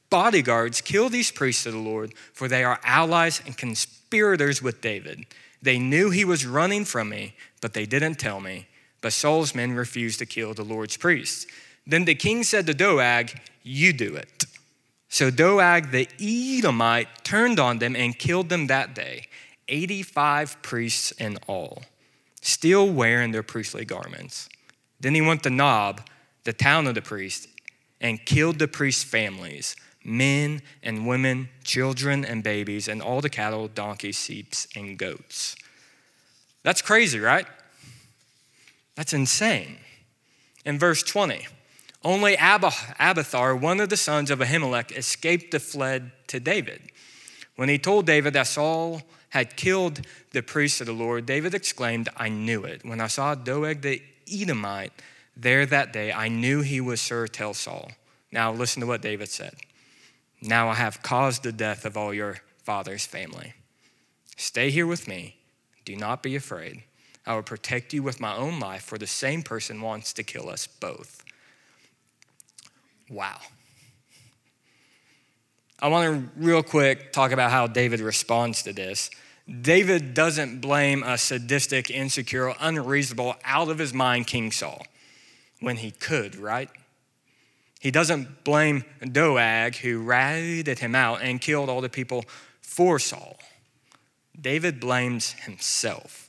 bodyguards 0.08 0.80
kill 0.80 1.08
these 1.08 1.30
priests 1.30 1.66
of 1.66 1.74
the 1.74 1.78
Lord, 1.78 2.14
for 2.32 2.48
they 2.48 2.64
are 2.64 2.80
allies 2.82 3.42
and 3.44 3.56
conspirators 3.56 4.62
with 4.62 4.80
David. 4.80 5.26
They 5.60 5.78
knew 5.78 6.10
he 6.10 6.24
was 6.24 6.46
running 6.46 6.84
from 6.84 7.10
me, 7.10 7.34
but 7.60 7.74
they 7.74 7.86
didn't 7.86 8.14
tell 8.14 8.40
me. 8.40 8.66
But 9.00 9.12
Saul's 9.12 9.54
men 9.54 9.72
refused 9.72 10.18
to 10.20 10.26
kill 10.26 10.54
the 10.54 10.64
Lord's 10.64 10.96
priests. 10.96 11.46
Then 11.86 12.04
the 12.04 12.14
king 12.14 12.42
said 12.42 12.66
to 12.66 12.74
Doeg, 12.74 13.38
You 13.62 13.92
do 13.92 14.14
it. 14.16 14.44
So 15.08 15.30
Doeg 15.30 15.92
the 15.92 16.08
Edomite 16.20 17.24
turned 17.24 17.60
on 17.60 17.78
them 17.78 17.94
and 17.94 18.18
killed 18.18 18.48
them 18.48 18.66
that 18.66 18.94
day, 18.94 19.26
85 19.68 20.60
priests 20.62 21.12
in 21.12 21.38
all, 21.46 21.84
still 22.40 22.90
wearing 22.90 23.30
their 23.30 23.42
priestly 23.42 23.84
garments. 23.84 24.48
Then 25.00 25.14
he 25.14 25.20
went 25.20 25.42
to 25.44 25.50
Nob, 25.50 26.02
the 26.44 26.52
town 26.52 26.86
of 26.86 26.94
the 26.94 27.02
priests, 27.02 27.46
and 28.00 28.24
killed 28.24 28.58
the 28.58 28.68
priests' 28.68 29.04
families, 29.04 29.76
men 30.04 30.62
and 30.82 31.06
women, 31.06 31.48
children 31.64 32.24
and 32.24 32.42
babies, 32.42 32.88
and 32.88 33.02
all 33.02 33.20
the 33.20 33.30
cattle, 33.30 33.68
donkeys, 33.68 34.16
sheep, 34.16 34.54
and 34.74 34.98
goats. 34.98 35.56
That's 36.62 36.82
crazy, 36.82 37.18
right? 37.18 37.46
That's 38.96 39.12
insane. 39.12 39.78
In 40.64 40.78
verse 40.78 41.02
20, 41.02 41.46
only 42.04 42.36
Abiathar, 42.36 43.56
one 43.56 43.80
of 43.80 43.88
the 43.88 43.96
sons 43.96 44.30
of 44.30 44.38
Ahimelech, 44.40 44.96
escaped 44.96 45.50
the 45.50 45.60
fled 45.60 46.12
to 46.28 46.40
David. 46.40 46.82
When 47.56 47.68
he 47.68 47.78
told 47.78 48.06
David 48.06 48.34
that 48.34 48.46
Saul 48.46 49.02
had 49.30 49.56
killed 49.56 50.02
the 50.32 50.42
priests 50.42 50.80
of 50.80 50.86
the 50.86 50.92
Lord, 50.92 51.26
David 51.26 51.54
exclaimed, 51.54 52.08
I 52.16 52.28
knew 52.28 52.64
it. 52.64 52.84
When 52.84 53.00
I 53.00 53.06
saw 53.06 53.34
Doeg 53.34 53.82
the 53.82 54.02
Edomite 54.30 54.92
there 55.36 55.66
that 55.66 55.92
day, 55.92 56.12
I 56.12 56.28
knew 56.28 56.60
he 56.60 56.80
was 56.80 57.00
Sir 57.00 57.26
Tell 57.26 57.54
Saul. 57.54 57.90
Now 58.30 58.52
listen 58.52 58.80
to 58.80 58.86
what 58.86 59.02
David 59.02 59.28
said. 59.28 59.54
Now 60.42 60.68
I 60.68 60.74
have 60.74 61.02
caused 61.02 61.42
the 61.42 61.52
death 61.52 61.84
of 61.84 61.96
all 61.96 62.12
your 62.12 62.38
father's 62.62 63.06
family. 63.06 63.54
Stay 64.36 64.70
here 64.70 64.86
with 64.86 65.08
me. 65.08 65.36
Do 65.84 65.96
not 65.96 66.22
be 66.22 66.36
afraid. 66.36 66.82
I 67.24 67.34
will 67.34 67.42
protect 67.42 67.92
you 67.92 68.02
with 68.02 68.20
my 68.20 68.36
own 68.36 68.60
life, 68.60 68.82
for 68.82 68.98
the 68.98 69.06
same 69.06 69.42
person 69.42 69.80
wants 69.80 70.12
to 70.12 70.22
kill 70.22 70.48
us 70.48 70.66
both. 70.66 71.24
Wow. 73.10 73.38
I 75.78 75.88
want 75.88 76.34
to 76.34 76.40
real 76.42 76.62
quick 76.62 77.12
talk 77.12 77.32
about 77.32 77.50
how 77.50 77.66
David 77.66 78.00
responds 78.00 78.62
to 78.62 78.72
this. 78.72 79.10
David 79.60 80.14
doesn't 80.14 80.60
blame 80.60 81.02
a 81.02 81.16
sadistic, 81.18 81.90
insecure, 81.90 82.54
unreasonable, 82.58 83.36
out 83.44 83.68
of 83.68 83.78
his 83.78 83.94
mind 83.94 84.26
King 84.26 84.50
Saul 84.50 84.86
when 85.60 85.76
he 85.76 85.92
could, 85.92 86.34
right? 86.36 86.68
He 87.78 87.90
doesn't 87.90 88.42
blame 88.42 88.84
Doeg, 89.00 89.76
who 89.76 90.02
ratted 90.02 90.80
him 90.80 90.94
out 90.94 91.20
and 91.22 91.40
killed 91.40 91.68
all 91.68 91.80
the 91.80 91.88
people 91.88 92.24
for 92.60 92.98
Saul. 92.98 93.36
David 94.38 94.80
blames 94.80 95.32
himself. 95.32 96.25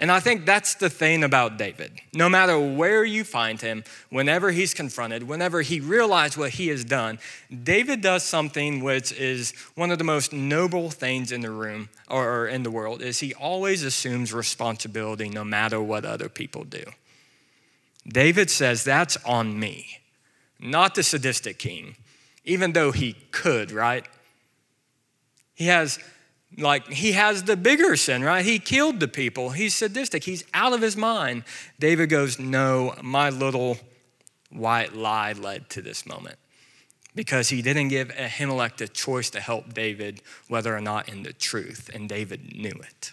And 0.00 0.10
I 0.10 0.18
think 0.18 0.46
that's 0.46 0.76
the 0.76 0.88
thing 0.88 1.22
about 1.22 1.58
David. 1.58 1.92
No 2.14 2.30
matter 2.30 2.58
where 2.58 3.04
you 3.04 3.22
find 3.22 3.60
him, 3.60 3.84
whenever 4.08 4.50
he's 4.50 4.72
confronted, 4.72 5.28
whenever 5.28 5.60
he 5.60 5.78
realizes 5.78 6.38
what 6.38 6.52
he 6.52 6.68
has 6.68 6.86
done, 6.86 7.18
David 7.62 8.00
does 8.00 8.24
something 8.24 8.82
which 8.82 9.12
is 9.12 9.52
one 9.74 9.90
of 9.90 9.98
the 9.98 10.04
most 10.04 10.32
noble 10.32 10.88
things 10.90 11.30
in 11.32 11.42
the 11.42 11.50
room 11.50 11.90
or 12.08 12.48
in 12.48 12.62
the 12.62 12.70
world 12.70 13.02
is 13.02 13.20
he 13.20 13.34
always 13.34 13.84
assumes 13.84 14.32
responsibility 14.32 15.28
no 15.28 15.44
matter 15.44 15.82
what 15.82 16.06
other 16.06 16.30
people 16.30 16.64
do. 16.64 16.84
David 18.08 18.50
says 18.50 18.82
that's 18.82 19.18
on 19.26 19.60
me, 19.60 19.98
not 20.58 20.94
the 20.94 21.02
sadistic 21.02 21.58
king, 21.58 21.96
even 22.46 22.72
though 22.72 22.90
he 22.90 23.16
could, 23.32 23.70
right? 23.70 24.06
He 25.54 25.66
has 25.66 25.98
like 26.58 26.88
he 26.88 27.12
has 27.12 27.44
the 27.44 27.56
bigger 27.56 27.96
sin, 27.96 28.22
right? 28.22 28.44
He 28.44 28.58
killed 28.58 29.00
the 29.00 29.08
people. 29.08 29.50
He's 29.50 29.74
sadistic. 29.74 30.24
He's 30.24 30.44
out 30.52 30.72
of 30.72 30.80
his 30.80 30.96
mind. 30.96 31.44
David 31.78 32.08
goes, 32.08 32.38
No, 32.38 32.94
my 33.02 33.30
little 33.30 33.78
white 34.50 34.94
lie 34.94 35.32
led 35.32 35.70
to 35.70 35.82
this 35.82 36.06
moment 36.06 36.36
because 37.14 37.48
he 37.48 37.62
didn't 37.62 37.88
give 37.88 38.08
Ahimelech 38.08 38.76
the 38.76 38.88
choice 38.88 39.30
to 39.30 39.40
help 39.40 39.74
David, 39.74 40.22
whether 40.48 40.76
or 40.76 40.80
not 40.80 41.08
in 41.08 41.22
the 41.22 41.32
truth, 41.32 41.90
and 41.92 42.08
David 42.08 42.56
knew 42.56 42.70
it. 42.70 43.12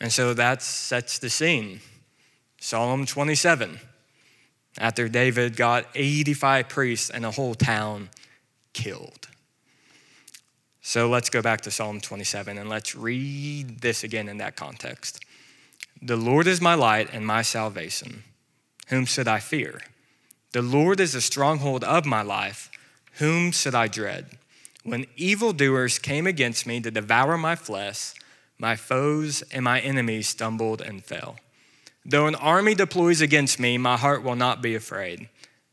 And 0.00 0.12
so 0.12 0.34
that 0.34 0.62
sets 0.62 1.18
the 1.18 1.30
scene. 1.30 1.80
Psalm 2.60 3.06
27. 3.06 3.80
After 4.78 5.08
David 5.08 5.56
got 5.56 5.86
85 5.94 6.68
priests 6.68 7.10
and 7.10 7.26
a 7.26 7.32
whole 7.32 7.54
town 7.54 8.10
killed. 8.72 9.28
So 10.88 11.06
let's 11.06 11.28
go 11.28 11.42
back 11.42 11.60
to 11.60 11.70
Psalm 11.70 12.00
27 12.00 12.56
and 12.56 12.70
let's 12.70 12.96
read 12.96 13.82
this 13.82 14.04
again 14.04 14.26
in 14.26 14.38
that 14.38 14.56
context. 14.56 15.22
The 16.00 16.16
Lord 16.16 16.46
is 16.46 16.62
my 16.62 16.72
light 16.72 17.10
and 17.12 17.26
my 17.26 17.42
salvation. 17.42 18.24
Whom 18.86 19.04
should 19.04 19.28
I 19.28 19.38
fear? 19.38 19.82
The 20.52 20.62
Lord 20.62 20.98
is 20.98 21.12
the 21.12 21.20
stronghold 21.20 21.84
of 21.84 22.06
my 22.06 22.22
life. 22.22 22.70
Whom 23.18 23.52
should 23.52 23.74
I 23.74 23.86
dread? 23.86 24.38
When 24.82 25.04
evildoers 25.14 25.98
came 25.98 26.26
against 26.26 26.66
me 26.66 26.80
to 26.80 26.90
devour 26.90 27.36
my 27.36 27.54
flesh, 27.54 28.14
my 28.58 28.74
foes 28.74 29.42
and 29.52 29.64
my 29.64 29.80
enemies 29.80 30.26
stumbled 30.26 30.80
and 30.80 31.04
fell. 31.04 31.36
Though 32.02 32.26
an 32.26 32.34
army 32.34 32.74
deploys 32.74 33.20
against 33.20 33.60
me, 33.60 33.76
my 33.76 33.98
heart 33.98 34.22
will 34.22 34.36
not 34.36 34.62
be 34.62 34.74
afraid. 34.74 35.28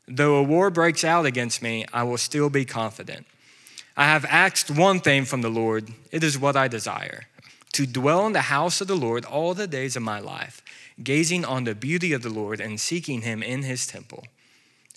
Though 0.09 0.35
a 0.35 0.43
war 0.43 0.69
breaks 0.69 1.05
out 1.05 1.25
against 1.25 1.61
me, 1.61 1.85
I 1.93 2.03
will 2.03 2.17
still 2.17 2.49
be 2.49 2.65
confident. 2.65 3.25
I 3.97 4.05
have 4.05 4.25
asked 4.25 4.69
one 4.69 4.99
thing 4.99 5.25
from 5.25 5.41
the 5.41 5.49
Lord, 5.49 5.93
it 6.11 6.23
is 6.23 6.37
what 6.37 6.55
I 6.55 6.67
desire 6.67 7.27
to 7.75 7.85
dwell 7.85 8.25
in 8.25 8.31
the 8.31 8.43
house 8.43 8.79
of 8.79 8.87
the 8.87 8.95
Lord 8.95 9.25
all 9.25 9.53
the 9.53 9.67
days 9.67 9.97
of 9.97 10.01
my 10.01 10.17
life, 10.17 10.61
gazing 11.03 11.43
on 11.43 11.65
the 11.65 11.75
beauty 11.75 12.13
of 12.13 12.21
the 12.21 12.29
Lord 12.29 12.61
and 12.61 12.79
seeking 12.79 13.19
him 13.19 13.43
in 13.43 13.63
his 13.63 13.85
temple. 13.85 14.23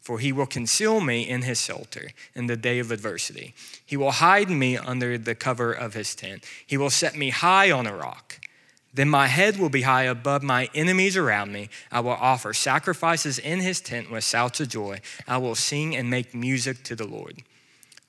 For 0.00 0.20
he 0.20 0.30
will 0.30 0.46
conceal 0.46 1.00
me 1.00 1.28
in 1.28 1.42
his 1.42 1.60
shelter 1.60 2.10
in 2.36 2.46
the 2.46 2.56
day 2.56 2.78
of 2.78 2.92
adversity. 2.92 3.52
He 3.84 3.96
will 3.96 4.12
hide 4.12 4.48
me 4.48 4.76
under 4.76 5.18
the 5.18 5.34
cover 5.34 5.72
of 5.72 5.94
his 5.94 6.14
tent. 6.14 6.44
He 6.64 6.76
will 6.76 6.88
set 6.88 7.16
me 7.16 7.30
high 7.30 7.72
on 7.72 7.88
a 7.88 7.96
rock. 7.96 8.38
Then 8.94 9.08
my 9.08 9.26
head 9.26 9.58
will 9.58 9.70
be 9.70 9.82
high 9.82 10.04
above 10.04 10.44
my 10.44 10.70
enemies 10.72 11.16
around 11.16 11.52
me. 11.52 11.70
I 11.90 11.98
will 11.98 12.12
offer 12.12 12.54
sacrifices 12.54 13.40
in 13.40 13.58
his 13.58 13.80
tent 13.80 14.08
with 14.08 14.22
shouts 14.22 14.60
of 14.60 14.68
joy. 14.68 15.00
I 15.26 15.38
will 15.38 15.56
sing 15.56 15.96
and 15.96 16.08
make 16.08 16.32
music 16.32 16.84
to 16.84 16.94
the 16.94 17.08
Lord. 17.08 17.42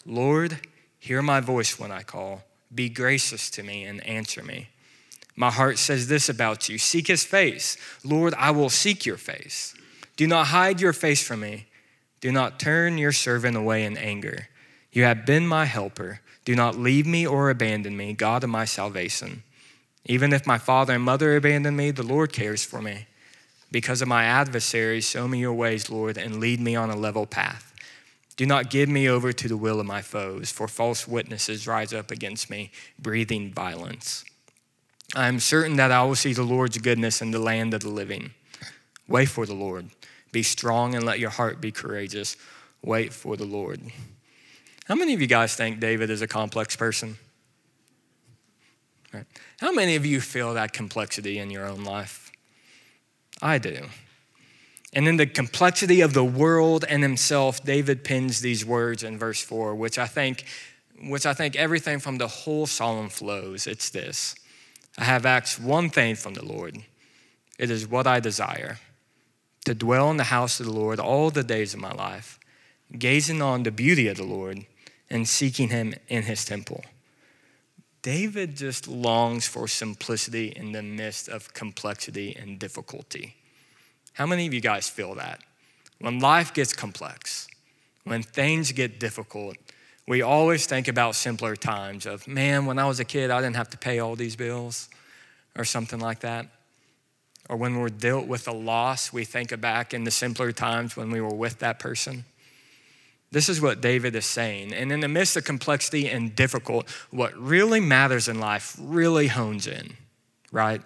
Lord, 0.05 0.59
Hear 0.99 1.21
my 1.21 1.39
voice 1.39 1.79
when 1.79 1.91
I 1.91 2.03
call. 2.03 2.43
Be 2.73 2.89
gracious 2.89 3.49
to 3.51 3.63
me 3.63 3.83
and 3.83 4.05
answer 4.05 4.43
me. 4.43 4.69
My 5.35 5.49
heart 5.49 5.77
says 5.77 6.07
this 6.07 6.29
about 6.29 6.69
you 6.69 6.77
Seek 6.77 7.07
his 7.07 7.23
face. 7.23 7.77
Lord, 8.03 8.33
I 8.35 8.51
will 8.51 8.69
seek 8.69 9.05
your 9.05 9.17
face. 9.17 9.73
Do 10.17 10.27
not 10.27 10.47
hide 10.47 10.81
your 10.81 10.93
face 10.93 11.25
from 11.25 11.39
me. 11.39 11.67
Do 12.19 12.31
not 12.31 12.59
turn 12.59 12.97
your 12.97 13.13
servant 13.13 13.55
away 13.55 13.85
in 13.85 13.97
anger. 13.97 14.49
You 14.91 15.03
have 15.03 15.25
been 15.25 15.47
my 15.47 15.65
helper. 15.65 16.19
Do 16.43 16.55
not 16.55 16.75
leave 16.75 17.05
me 17.05 17.25
or 17.25 17.49
abandon 17.49 17.95
me, 17.95 18.13
God 18.13 18.43
of 18.43 18.49
my 18.49 18.65
salvation. 18.65 19.43
Even 20.05 20.33
if 20.33 20.47
my 20.47 20.57
father 20.57 20.95
and 20.95 21.03
mother 21.03 21.35
abandon 21.35 21.75
me, 21.75 21.91
the 21.91 22.03
Lord 22.03 22.33
cares 22.33 22.65
for 22.65 22.81
me. 22.81 23.05
Because 23.71 24.01
of 24.01 24.07
my 24.07 24.23
adversaries, 24.23 25.07
show 25.07 25.27
me 25.27 25.39
your 25.39 25.53
ways, 25.53 25.89
Lord, 25.89 26.17
and 26.17 26.39
lead 26.39 26.59
me 26.59 26.75
on 26.75 26.89
a 26.89 26.95
level 26.95 27.25
path. 27.25 27.68
Do 28.39 28.45
not 28.45 28.69
give 28.69 28.87
me 28.87 29.09
over 29.09 29.33
to 29.33 29.47
the 29.49 29.57
will 29.57 29.81
of 29.81 29.85
my 29.85 30.01
foes, 30.01 30.49
for 30.49 30.69
false 30.69 31.05
witnesses 31.05 31.67
rise 31.67 31.91
up 31.91 32.09
against 32.09 32.49
me, 32.49 32.71
breathing 32.97 33.51
violence. 33.51 34.23
I 35.13 35.27
am 35.27 35.41
certain 35.41 35.75
that 35.75 35.91
I 35.91 36.03
will 36.03 36.15
see 36.15 36.31
the 36.31 36.43
Lord's 36.43 36.77
goodness 36.77 37.21
in 37.21 37.31
the 37.31 37.39
land 37.39 37.73
of 37.73 37.81
the 37.81 37.89
living. 37.89 38.31
Wait 39.09 39.25
for 39.25 39.45
the 39.45 39.53
Lord. 39.53 39.89
Be 40.31 40.41
strong 40.41 40.95
and 40.95 41.05
let 41.05 41.19
your 41.19 41.31
heart 41.31 41.59
be 41.59 41.73
courageous. 41.73 42.37
Wait 42.81 43.11
for 43.11 43.35
the 43.35 43.43
Lord. 43.43 43.81
How 44.85 44.95
many 44.95 45.13
of 45.13 45.19
you 45.19 45.27
guys 45.27 45.53
think 45.53 45.81
David 45.81 46.09
is 46.09 46.21
a 46.21 46.27
complex 46.27 46.77
person? 46.77 47.17
Right. 49.13 49.25
How 49.59 49.73
many 49.73 49.97
of 49.97 50.05
you 50.05 50.21
feel 50.21 50.53
that 50.53 50.71
complexity 50.71 51.39
in 51.39 51.51
your 51.51 51.65
own 51.65 51.83
life? 51.83 52.31
I 53.41 53.57
do. 53.57 53.87
And 54.93 55.07
in 55.07 55.17
the 55.17 55.27
complexity 55.27 56.01
of 56.01 56.13
the 56.13 56.23
world 56.23 56.83
and 56.87 57.03
himself, 57.03 57.63
David 57.63 58.03
pins 58.03 58.41
these 58.41 58.65
words 58.65 59.03
in 59.03 59.19
verse 59.19 59.41
4, 59.41 59.75
which 59.75 59.99
I 59.99 60.07
think 60.07 60.45
which 61.01 61.25
I 61.25 61.33
think 61.33 61.55
everything 61.55 61.99
from 61.99 62.17
the 62.17 62.27
whole 62.27 62.67
psalm 62.67 63.09
flows. 63.09 63.67
It's 63.67 63.89
this. 63.89 64.35
I 64.97 65.05
have 65.05 65.25
asked 65.25 65.59
one 65.59 65.89
thing 65.89 66.15
from 66.15 66.33
the 66.33 66.43
Lord. 66.43 66.77
It 67.57 67.71
is 67.71 67.87
what 67.87 68.05
I 68.05 68.19
desire 68.19 68.79
to 69.65 69.73
dwell 69.73 70.09
in 70.11 70.17
the 70.17 70.25
house 70.25 70.59
of 70.59 70.65
the 70.65 70.73
Lord 70.73 70.99
all 70.99 71.29
the 71.29 71.43
days 71.43 71.73
of 71.73 71.79
my 71.79 71.91
life, 71.93 72.39
gazing 72.97 73.41
on 73.41 73.63
the 73.63 73.71
beauty 73.71 74.07
of 74.07 74.17
the 74.17 74.23
Lord 74.23 74.65
and 75.09 75.27
seeking 75.27 75.69
him 75.69 75.93
in 76.07 76.23
his 76.23 76.43
temple. 76.45 76.83
David 78.01 78.55
just 78.55 78.87
longs 78.87 79.47
for 79.47 79.67
simplicity 79.67 80.53
in 80.55 80.71
the 80.71 80.81
midst 80.81 81.27
of 81.27 81.53
complexity 81.53 82.35
and 82.35 82.57
difficulty. 82.57 83.35
How 84.19 84.25
many 84.25 84.45
of 84.45 84.53
you 84.53 84.59
guys 84.59 84.89
feel 84.89 85.15
that? 85.15 85.39
When 85.99 86.19
life 86.19 86.53
gets 86.53 86.73
complex, 86.73 87.47
when 88.03 88.21
things 88.21 88.73
get 88.73 88.99
difficult, 88.99 89.55
we 90.09 90.21
always 90.21 90.65
think 90.65 90.89
about 90.89 91.15
simpler 91.15 91.55
times 91.55 92.05
of, 92.05 92.27
man, 92.27 92.65
when 92.65 92.77
I 92.79 92.85
was 92.85 92.99
a 92.99 93.05
kid, 93.05 93.31
I 93.31 93.39
didn't 93.39 93.55
have 93.55 93.69
to 93.69 93.77
pay 93.77 93.99
all 93.99 94.17
these 94.17 94.35
bills, 94.35 94.89
or 95.57 95.63
something 95.63 96.01
like 96.01 96.19
that. 96.19 96.47
Or 97.47 97.55
when 97.55 97.79
we're 97.79 97.87
dealt 97.87 98.27
with 98.27 98.45
a 98.49 98.51
loss, 98.51 99.13
we 99.13 99.23
think 99.23 99.57
back 99.61 99.93
in 99.93 100.03
the 100.03 100.11
simpler 100.11 100.51
times 100.51 100.97
when 100.97 101.11
we 101.11 101.21
were 101.21 101.33
with 101.33 101.59
that 101.59 101.79
person. 101.79 102.25
This 103.31 103.47
is 103.47 103.61
what 103.61 103.79
David 103.79 104.17
is 104.17 104.25
saying. 104.25 104.73
And 104.73 104.91
in 104.91 104.99
the 104.99 105.07
midst 105.07 105.37
of 105.37 105.45
complexity 105.45 106.09
and 106.09 106.35
difficult, 106.35 106.89
what 107.09 107.33
really 107.37 107.79
matters 107.79 108.27
in 108.27 108.37
life 108.37 108.75
really 108.81 109.27
hones 109.27 109.65
in, 109.65 109.93
right? 110.51 110.81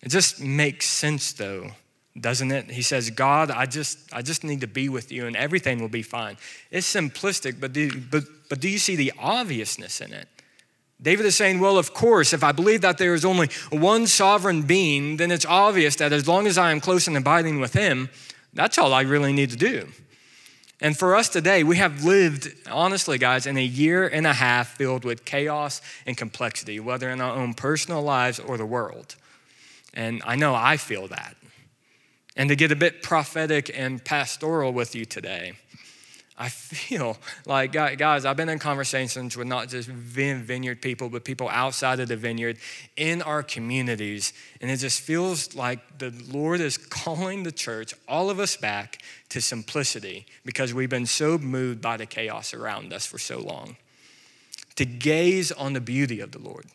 It 0.00 0.10
just 0.10 0.40
makes 0.40 0.86
sense 0.86 1.32
though, 1.32 1.72
doesn't 2.18 2.52
it? 2.52 2.70
He 2.70 2.82
says, 2.82 3.10
God, 3.10 3.50
I 3.50 3.66
just, 3.66 3.98
I 4.12 4.22
just 4.22 4.44
need 4.44 4.60
to 4.60 4.66
be 4.66 4.88
with 4.88 5.10
you 5.10 5.26
and 5.26 5.36
everything 5.36 5.80
will 5.80 5.88
be 5.88 6.02
fine. 6.02 6.36
It's 6.70 6.92
simplistic, 6.92 7.58
but 7.58 7.72
do, 7.72 8.00
but, 8.10 8.24
but 8.48 8.60
do 8.60 8.68
you 8.68 8.78
see 8.78 8.94
the 8.94 9.12
obviousness 9.18 10.00
in 10.00 10.12
it? 10.12 10.28
David 11.02 11.26
is 11.26 11.36
saying, 11.36 11.58
well, 11.58 11.76
of 11.76 11.92
course, 11.92 12.32
if 12.32 12.44
I 12.44 12.52
believe 12.52 12.82
that 12.82 12.98
there 12.98 13.14
is 13.14 13.24
only 13.24 13.48
one 13.70 14.06
sovereign 14.06 14.62
being, 14.62 15.16
then 15.16 15.32
it's 15.32 15.44
obvious 15.44 15.96
that 15.96 16.12
as 16.12 16.28
long 16.28 16.46
as 16.46 16.56
I 16.56 16.70
am 16.70 16.80
close 16.80 17.08
and 17.08 17.16
abiding 17.16 17.60
with 17.60 17.72
him, 17.72 18.08
that's 18.52 18.78
all 18.78 18.94
I 18.94 19.02
really 19.02 19.32
need 19.32 19.50
to 19.50 19.56
do. 19.56 19.88
And 20.80 20.96
for 20.96 21.16
us 21.16 21.28
today, 21.28 21.64
we 21.64 21.76
have 21.76 22.04
lived, 22.04 22.52
honestly, 22.70 23.18
guys, 23.18 23.46
in 23.46 23.56
a 23.56 23.64
year 23.64 24.06
and 24.06 24.26
a 24.26 24.32
half 24.32 24.68
filled 24.76 25.04
with 25.04 25.24
chaos 25.24 25.80
and 26.06 26.16
complexity, 26.16 26.78
whether 26.78 27.10
in 27.10 27.20
our 27.20 27.36
own 27.36 27.54
personal 27.54 28.02
lives 28.02 28.38
or 28.38 28.56
the 28.56 28.66
world. 28.66 29.16
And 29.94 30.22
I 30.24 30.36
know 30.36 30.54
I 30.54 30.76
feel 30.76 31.08
that. 31.08 31.36
And 32.36 32.48
to 32.48 32.56
get 32.56 32.72
a 32.72 32.76
bit 32.76 33.02
prophetic 33.02 33.70
and 33.72 34.04
pastoral 34.04 34.72
with 34.72 34.94
you 34.94 35.04
today, 35.04 35.54
I 36.36 36.48
feel 36.48 37.16
like, 37.46 37.70
guys, 37.72 38.24
I've 38.24 38.36
been 38.36 38.48
in 38.48 38.58
conversations 38.58 39.36
with 39.36 39.46
not 39.46 39.68
just 39.68 39.88
vineyard 39.88 40.82
people, 40.82 41.08
but 41.08 41.24
people 41.24 41.48
outside 41.48 42.00
of 42.00 42.08
the 42.08 42.16
vineyard 42.16 42.58
in 42.96 43.22
our 43.22 43.44
communities. 43.44 44.32
And 44.60 44.68
it 44.68 44.78
just 44.78 45.00
feels 45.00 45.54
like 45.54 45.98
the 45.98 46.12
Lord 46.28 46.60
is 46.60 46.76
calling 46.76 47.44
the 47.44 47.52
church, 47.52 47.94
all 48.08 48.30
of 48.30 48.40
us 48.40 48.56
back 48.56 49.00
to 49.28 49.40
simplicity 49.40 50.26
because 50.44 50.74
we've 50.74 50.90
been 50.90 51.06
so 51.06 51.38
moved 51.38 51.80
by 51.80 51.96
the 51.96 52.06
chaos 52.06 52.52
around 52.52 52.92
us 52.92 53.06
for 53.06 53.18
so 53.18 53.38
long. 53.38 53.76
To 54.74 54.84
gaze 54.84 55.52
on 55.52 55.72
the 55.72 55.80
beauty 55.80 56.18
of 56.18 56.32
the 56.32 56.40
Lord, 56.40 56.66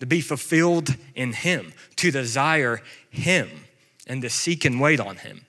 to 0.00 0.06
be 0.06 0.20
fulfilled 0.20 0.96
in 1.14 1.32
Him, 1.32 1.72
to 1.94 2.10
desire 2.10 2.82
Him, 3.08 3.48
and 4.06 4.22
to 4.22 4.30
seek 4.30 4.64
and 4.64 4.80
wait 4.80 5.00
on 5.00 5.16
Him. 5.16 5.46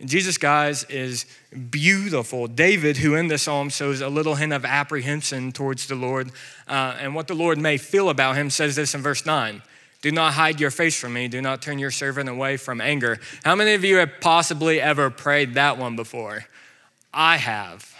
And 0.00 0.08
Jesus, 0.08 0.38
guys, 0.38 0.84
is 0.84 1.26
beautiful. 1.70 2.46
David, 2.46 2.96
who 2.96 3.14
in 3.14 3.28
the 3.28 3.36
psalm 3.36 3.68
shows 3.68 4.00
a 4.00 4.08
little 4.08 4.34
hint 4.34 4.54
of 4.54 4.64
apprehension 4.64 5.52
towards 5.52 5.86
the 5.86 5.94
Lord 5.94 6.32
uh, 6.66 6.96
and 6.98 7.14
what 7.14 7.28
the 7.28 7.34
Lord 7.34 7.58
may 7.58 7.76
feel 7.76 8.08
about 8.08 8.36
him, 8.36 8.48
says 8.48 8.76
this 8.76 8.94
in 8.94 9.02
verse 9.02 9.26
9 9.26 9.60
Do 10.00 10.10
not 10.10 10.32
hide 10.32 10.58
your 10.58 10.70
face 10.70 10.98
from 10.98 11.12
me, 11.12 11.28
do 11.28 11.42
not 11.42 11.60
turn 11.60 11.78
your 11.78 11.90
servant 11.90 12.30
away 12.30 12.56
from 12.56 12.80
anger. 12.80 13.18
How 13.44 13.54
many 13.54 13.74
of 13.74 13.84
you 13.84 13.96
have 13.96 14.12
possibly 14.22 14.80
ever 14.80 15.10
prayed 15.10 15.54
that 15.54 15.76
one 15.76 15.96
before? 15.96 16.46
I 17.12 17.36
have. 17.36 17.94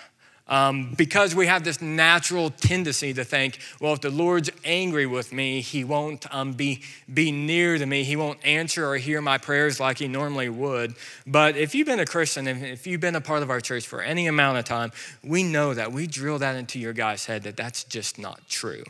Um, 0.50 0.94
because 0.96 1.32
we 1.32 1.46
have 1.46 1.62
this 1.62 1.80
natural 1.80 2.50
tendency 2.50 3.14
to 3.14 3.22
think, 3.22 3.60
well, 3.80 3.92
if 3.92 4.00
the 4.00 4.10
Lord's 4.10 4.50
angry 4.64 5.06
with 5.06 5.32
me, 5.32 5.60
he 5.60 5.84
won't 5.84 6.26
um, 6.34 6.54
be, 6.54 6.82
be 7.12 7.30
near 7.30 7.78
to 7.78 7.86
me. 7.86 8.02
He 8.02 8.16
won't 8.16 8.44
answer 8.44 8.84
or 8.84 8.96
hear 8.96 9.22
my 9.22 9.38
prayers 9.38 9.78
like 9.78 9.98
he 9.98 10.08
normally 10.08 10.48
would. 10.48 10.96
But 11.24 11.56
if 11.56 11.72
you've 11.76 11.86
been 11.86 12.00
a 12.00 12.06
Christian, 12.06 12.48
if 12.48 12.84
you've 12.84 13.00
been 13.00 13.14
a 13.14 13.20
part 13.20 13.44
of 13.44 13.50
our 13.50 13.60
church 13.60 13.86
for 13.86 14.02
any 14.02 14.26
amount 14.26 14.58
of 14.58 14.64
time, 14.64 14.90
we 15.22 15.44
know 15.44 15.72
that. 15.72 15.92
We 15.92 16.08
drill 16.08 16.40
that 16.40 16.56
into 16.56 16.80
your 16.80 16.94
guy's 16.94 17.26
head 17.26 17.44
that 17.44 17.56
that's 17.56 17.84
just 17.84 18.18
not 18.18 18.40
true. 18.48 18.82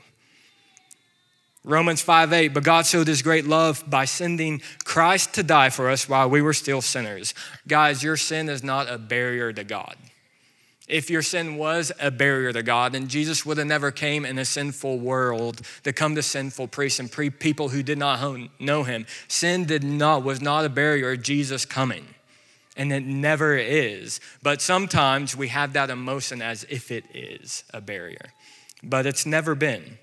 Romans 1.63 2.01
5 2.01 2.33
8, 2.33 2.49
but 2.49 2.65
God 2.65 2.87
showed 2.87 3.07
his 3.07 3.21
great 3.21 3.45
love 3.45 3.85
by 3.87 4.07
sending 4.07 4.63
Christ 4.85 5.35
to 5.35 5.43
die 5.43 5.69
for 5.69 5.91
us 5.91 6.09
while 6.09 6.31
we 6.31 6.41
were 6.41 6.55
still 6.55 6.81
sinners. 6.81 7.35
Guys, 7.69 8.03
your 8.03 8.17
sin 8.17 8.49
is 8.49 8.65
not 8.65 8.91
a 8.91 8.97
barrier 8.97 9.53
to 9.53 9.63
God 9.63 9.95
if 10.91 11.09
your 11.09 11.23
sin 11.23 11.57
was 11.57 11.93
a 12.01 12.11
barrier 12.11 12.53
to 12.53 12.63
God, 12.63 12.93
then 12.93 13.09
Jesus 13.09 13.47
would 13.47 13.59
have 13.59 13.67
never 13.67 13.91
came 13.91 14.25
in 14.25 14.39
a 14.39 14.45
sinful 14.45 14.99
world 14.99 15.63
to 15.85 15.93
come 15.93 16.15
to 16.15 16.23
sinful 16.23 16.69
priests 16.69 16.99
and 16.99 17.11
pre- 17.11 17.31
people 17.31 17.71
who 17.71 17.83
did 17.83 17.99
not 17.99 18.39
know 18.59 18.83
him. 18.83 19.07
Sin 19.29 19.65
did 19.65 19.85
not 19.85 20.25
was 20.25 20.41
not 20.41 20.65
a 20.65 20.69
barrier 20.69 21.17
to 21.17 21.23
Jesus 21.23 21.65
coming. 21.65 22.07
And 22.77 22.93
it 22.93 23.05
never 23.05 23.57
is. 23.57 24.21
But 24.43 24.63
sometimes 24.63 25.37
we 25.37 25.49
have 25.49 25.73
that 25.75 25.91
emotion 25.91 26.41
as 26.41 26.65
if 26.69 26.91
it 26.91 27.05
is 27.15 27.65
a 27.75 27.81
barrier. 27.81 28.33
But 28.83 29.07
it's 29.07 29.27
never 29.27 29.55
been. 29.55 29.99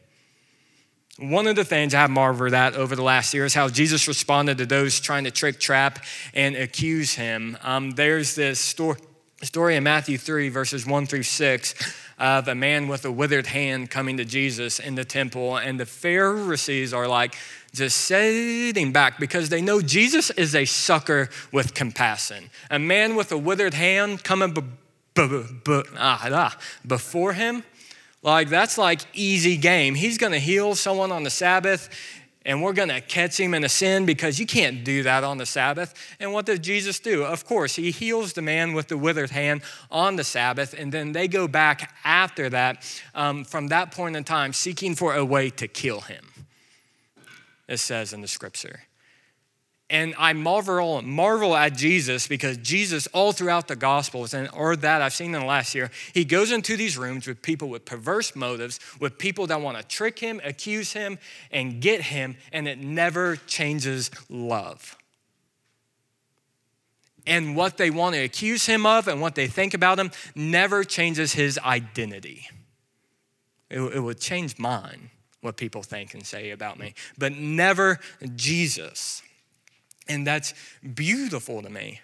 One 1.19 1.47
of 1.47 1.56
the 1.56 1.65
things 1.65 1.95
I 1.95 2.02
have 2.02 2.12
marveled 2.12 2.54
at 2.54 2.76
over 2.76 2.95
the 2.95 3.02
last 3.02 3.34
year 3.34 3.45
is 3.45 3.56
how 3.56 3.69
Jesus 3.69 4.08
responded 4.08 4.60
to 4.60 4.67
those 4.67 5.00
trying 5.00 5.23
to 5.23 5.32
trick, 5.32 5.60
trap, 5.60 6.06
and 6.36 6.56
accuse 6.56 7.15
him. 7.15 7.58
Um, 7.63 7.91
there's 7.91 8.36
this 8.36 8.60
story 8.60 9.00
story 9.43 9.76
in 9.76 9.84
Matthew 9.84 10.17
3, 10.17 10.50
verses 10.50 10.86
1 10.86 11.06
through 11.06 11.23
6, 11.23 11.95
of 12.17 12.47
a 12.47 12.56
man 12.56 12.88
with 12.88 13.06
a 13.06 13.12
withered 13.12 13.47
hand 13.47 13.91
coming 13.91 14.17
to 14.17 14.26
Jesus 14.26 14.80
in 14.80 14.95
the 14.95 15.06
temple. 15.06 15.58
And 15.58 15.80
the 15.80 15.86
Pharisees 15.86 16.93
are 16.93 17.08
like 17.08 17.36
just 17.73 17.97
sitting 18.00 18.91
back 18.91 19.19
because 19.19 19.50
they 19.50 19.62
know 19.62 19.82
Jesus 19.82 20.32
is 20.32 20.56
a 20.56 20.65
sucker 20.65 21.30
with 21.52 21.73
compassion. 21.73 22.50
A 22.71 22.80
man 22.80 23.15
with 23.15 23.32
a 23.32 23.38
withered 23.38 23.76
hand 23.76 24.23
coming 24.23 24.54
b- 24.54 24.62
b- 25.13 25.43
b- 25.63 25.84
ah, 25.95 26.28
ah, 26.32 26.58
before 26.86 27.34
him. 27.34 27.63
Like, 28.23 28.50
that's 28.50 28.78
like 28.78 29.02
easy 29.13 29.56
game. 29.58 29.93
He's 29.93 30.17
gonna 30.17 30.39
heal 30.39 30.73
someone 30.73 31.12
on 31.12 31.23
the 31.23 31.30
Sabbath 31.30 31.89
and 32.48 32.64
we're 32.64 32.74
going 32.74 32.88
to 32.88 33.02
catch 33.02 33.38
him 33.38 33.54
in 33.54 33.66
a 33.66 33.70
sin 33.70 34.06
because 34.06 34.40
you 34.40 34.48
can't 34.48 34.86
do 34.86 35.04
that 35.04 35.26
on 35.26 35.38
the 35.38 35.46
Sabbath. 35.46 35.94
And 36.18 36.32
what 36.32 36.46
does 36.46 36.60
Jesus 36.60 36.98
do? 36.98 37.26
Of 37.26 37.46
course, 37.46 37.76
he 37.76 37.92
heals 37.92 38.34
the 38.34 38.42
man 38.42 38.74
with 38.74 38.88
the 38.88 38.98
withered 38.98 39.32
hand 39.32 39.62
on 39.92 40.16
the 40.16 40.24
Sabbath, 40.24 40.74
and 40.74 40.92
then 40.92 41.12
they 41.12 41.28
go 41.28 41.50
back 41.50 41.94
after 42.06 42.50
that, 42.50 43.02
um, 43.14 43.44
from 43.44 43.68
that 43.68 43.92
point 43.92 44.16
in 44.16 44.24
time, 44.24 44.54
seeking 44.54 44.96
for 44.96 45.14
a 45.14 45.26
way 45.26 45.50
to 45.52 45.68
kill 45.68 46.00
him, 46.02 46.26
it 47.68 47.78
says 47.78 48.14
in 48.14 48.22
the 48.22 48.28
scripture. 48.30 48.87
And 49.89 50.15
I 50.17 50.34
marvel, 50.34 51.02
marvel 51.02 51.56
at 51.56 51.76
Jesus 51.78 52.28
because 52.28 52.58
Jesus, 52.58 53.08
all 53.08 53.32
throughout 53.32 53.69
the 53.69 53.76
Gospels, 53.76 54.34
and 54.34 54.50
or 54.52 54.76
that 54.76 55.02
I've 55.02 55.13
seen 55.13 55.34
in 55.34 55.39
the 55.39 55.45
last 55.45 55.73
year, 55.73 55.91
he 56.13 56.26
goes 56.26 56.52
into 56.52 56.76
these 56.76 56.97
rooms 56.97 57.26
with 57.26 57.41
people 57.41 57.69
with 57.69 57.86
perverse 57.86 58.36
motives, 58.36 58.82
with 59.00 59.17
people 59.17 59.47
that 59.47 59.62
want 59.62 59.78
to 59.78 59.84
trick 59.84 60.19
him, 60.19 60.41
accuse 60.43 60.91
him, 60.91 61.17
and 61.52 61.82
get 61.82 62.02
him, 62.02 62.36
and 62.52 62.67
it 62.67 62.80
never 62.80 63.38
changes 63.38 64.12
love. 64.30 64.97
And 67.26 67.56
what 67.56 67.78
they 67.78 67.89
want 67.89 68.15
to 68.15 68.23
accuse 68.23 68.65
him 68.65 68.86
of 68.86 69.08
and 69.08 69.21
what 69.21 69.36
they 69.36 69.47
think 69.47 69.73
about 69.73 70.00
him 70.00 70.12
never 70.36 70.84
changes 70.84 71.34
his 71.34 71.58
identity. 71.60 72.47
It, 73.69 73.80
it 73.80 74.00
would 74.00 74.19
change 74.19 74.58
mine 74.60 75.12
what 75.41 75.56
people 75.56 75.84
think 75.84 76.13
and 76.13 76.26
say 76.26 76.52
about 76.52 76.80
me, 76.80 76.93
but 77.17 77.34
never 77.34 78.00
Jesus. 78.36 79.21
And 80.10 80.26
that's 80.26 80.54
beautiful 80.96 81.62
to 81.62 81.70
me. 81.70 82.02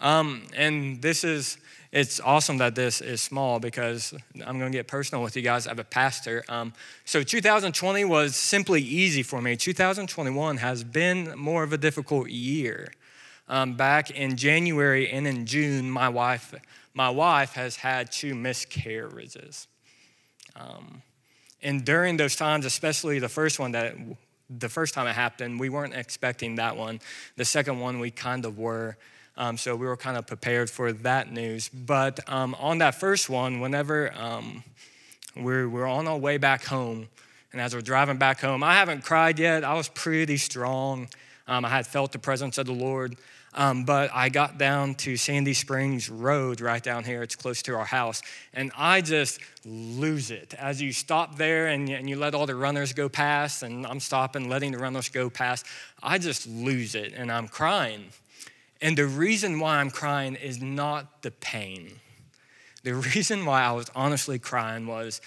Um, 0.00 0.42
and 0.54 1.00
this 1.00 1.24
is, 1.24 1.56
it's 1.92 2.20
awesome 2.20 2.58
that 2.58 2.74
this 2.74 3.00
is 3.00 3.20
small 3.20 3.60
because 3.60 4.12
I'm 4.44 4.58
going 4.58 4.72
to 4.72 4.76
get 4.76 4.88
personal 4.88 5.22
with 5.22 5.36
you 5.36 5.42
guys. 5.42 5.66
I 5.66 5.70
have 5.70 5.78
a 5.78 5.84
pastor. 5.84 6.44
Um, 6.48 6.72
so 7.04 7.22
2020 7.22 8.04
was 8.04 8.36
simply 8.36 8.82
easy 8.82 9.22
for 9.22 9.40
me. 9.40 9.56
2021 9.56 10.56
has 10.58 10.84
been 10.84 11.36
more 11.38 11.62
of 11.62 11.72
a 11.72 11.78
difficult 11.78 12.28
year. 12.28 12.92
Um, 13.48 13.76
back 13.76 14.10
in 14.10 14.36
January 14.36 15.10
and 15.10 15.26
in 15.26 15.46
June, 15.46 15.90
my 15.90 16.08
wife, 16.08 16.54
my 16.94 17.10
wife 17.10 17.52
has 17.52 17.76
had 17.76 18.10
two 18.10 18.34
miscarriages. 18.34 19.68
Um, 20.56 21.02
and 21.62 21.84
during 21.84 22.16
those 22.16 22.36
times, 22.36 22.64
especially 22.66 23.18
the 23.18 23.28
first 23.28 23.58
one 23.58 23.72
that 23.72 23.94
the 24.58 24.68
first 24.68 24.94
time 24.94 25.06
it 25.06 25.14
happened, 25.14 25.60
we 25.60 25.68
weren't 25.68 25.94
expecting 25.94 26.56
that 26.56 26.76
one. 26.76 27.00
The 27.36 27.44
second 27.44 27.80
one, 27.80 28.00
we 28.00 28.10
kind 28.10 28.44
of 28.44 28.58
were. 28.58 28.96
Um, 29.36 29.56
so 29.56 29.74
we 29.74 29.86
were 29.86 29.96
kind 29.96 30.16
of 30.16 30.26
prepared 30.26 30.70
for 30.70 30.92
that 30.92 31.32
news. 31.32 31.68
But 31.68 32.20
um, 32.30 32.54
on 32.60 32.78
that 32.78 32.94
first 32.94 33.28
one, 33.28 33.58
whenever 33.60 34.12
um, 34.14 34.62
we're, 35.36 35.68
we're 35.68 35.86
on 35.86 36.06
our 36.06 36.16
way 36.16 36.38
back 36.38 36.64
home, 36.64 37.08
and 37.52 37.60
as 37.60 37.74
we're 37.74 37.80
driving 37.80 38.16
back 38.16 38.40
home, 38.40 38.62
I 38.62 38.74
haven't 38.74 39.04
cried 39.04 39.38
yet. 39.38 39.64
I 39.64 39.74
was 39.74 39.88
pretty 39.88 40.36
strong. 40.36 41.08
Um, 41.46 41.64
I 41.64 41.68
had 41.68 41.86
felt 41.86 42.12
the 42.12 42.18
presence 42.18 42.58
of 42.58 42.66
the 42.66 42.72
Lord. 42.72 43.16
Um, 43.56 43.84
but 43.84 44.10
I 44.12 44.30
got 44.30 44.58
down 44.58 44.96
to 44.96 45.16
Sandy 45.16 45.54
Springs 45.54 46.10
Road 46.10 46.60
right 46.60 46.82
down 46.82 47.04
here. 47.04 47.22
It's 47.22 47.36
close 47.36 47.62
to 47.62 47.76
our 47.76 47.84
house. 47.84 48.20
And 48.52 48.72
I 48.76 49.00
just 49.00 49.38
lose 49.64 50.32
it. 50.32 50.54
As 50.54 50.82
you 50.82 50.92
stop 50.92 51.36
there 51.36 51.68
and 51.68 51.88
and 51.88 52.08
you 52.08 52.16
let 52.16 52.34
all 52.34 52.46
the 52.46 52.56
runners 52.56 52.92
go 52.92 53.08
past, 53.08 53.62
and 53.62 53.86
I'm 53.86 54.00
stopping, 54.00 54.48
letting 54.48 54.72
the 54.72 54.78
runners 54.78 55.08
go 55.08 55.30
past, 55.30 55.66
I 56.02 56.18
just 56.18 56.48
lose 56.48 56.94
it 56.96 57.12
and 57.12 57.30
I'm 57.30 57.46
crying. 57.46 58.06
And 58.80 58.98
the 58.98 59.06
reason 59.06 59.60
why 59.60 59.76
I'm 59.76 59.90
crying 59.90 60.34
is 60.34 60.60
not 60.60 61.22
the 61.22 61.30
pain. 61.30 62.00
The 62.82 62.94
reason 63.14 63.46
why 63.46 63.62
I 63.62 63.72
was 63.72 63.90
honestly 63.94 64.38
crying 64.38 64.86
was 64.86 65.20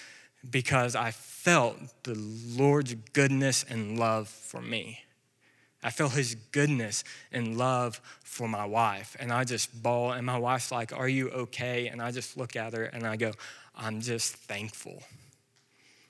because 0.48 0.94
I 0.94 1.12
felt 1.12 1.76
the 2.04 2.14
Lord's 2.14 2.94
goodness 3.14 3.64
and 3.68 3.98
love 3.98 4.28
for 4.28 4.60
me. 4.60 5.00
I 5.82 5.90
felt 5.90 6.12
his 6.12 6.34
goodness 6.52 7.04
and 7.32 7.56
love 7.56 8.00
for 8.24 8.48
my 8.48 8.64
wife. 8.64 9.16
And 9.20 9.32
I 9.32 9.44
just 9.44 9.82
bawl, 9.82 10.12
and 10.12 10.26
my 10.26 10.38
wife's 10.38 10.72
like, 10.72 10.92
Are 10.92 11.08
you 11.08 11.30
okay? 11.30 11.88
And 11.88 12.02
I 12.02 12.10
just 12.10 12.36
look 12.36 12.56
at 12.56 12.72
her 12.72 12.84
and 12.84 13.06
I 13.06 13.16
go, 13.16 13.32
I'm 13.76 14.00
just 14.00 14.34
thankful 14.34 15.02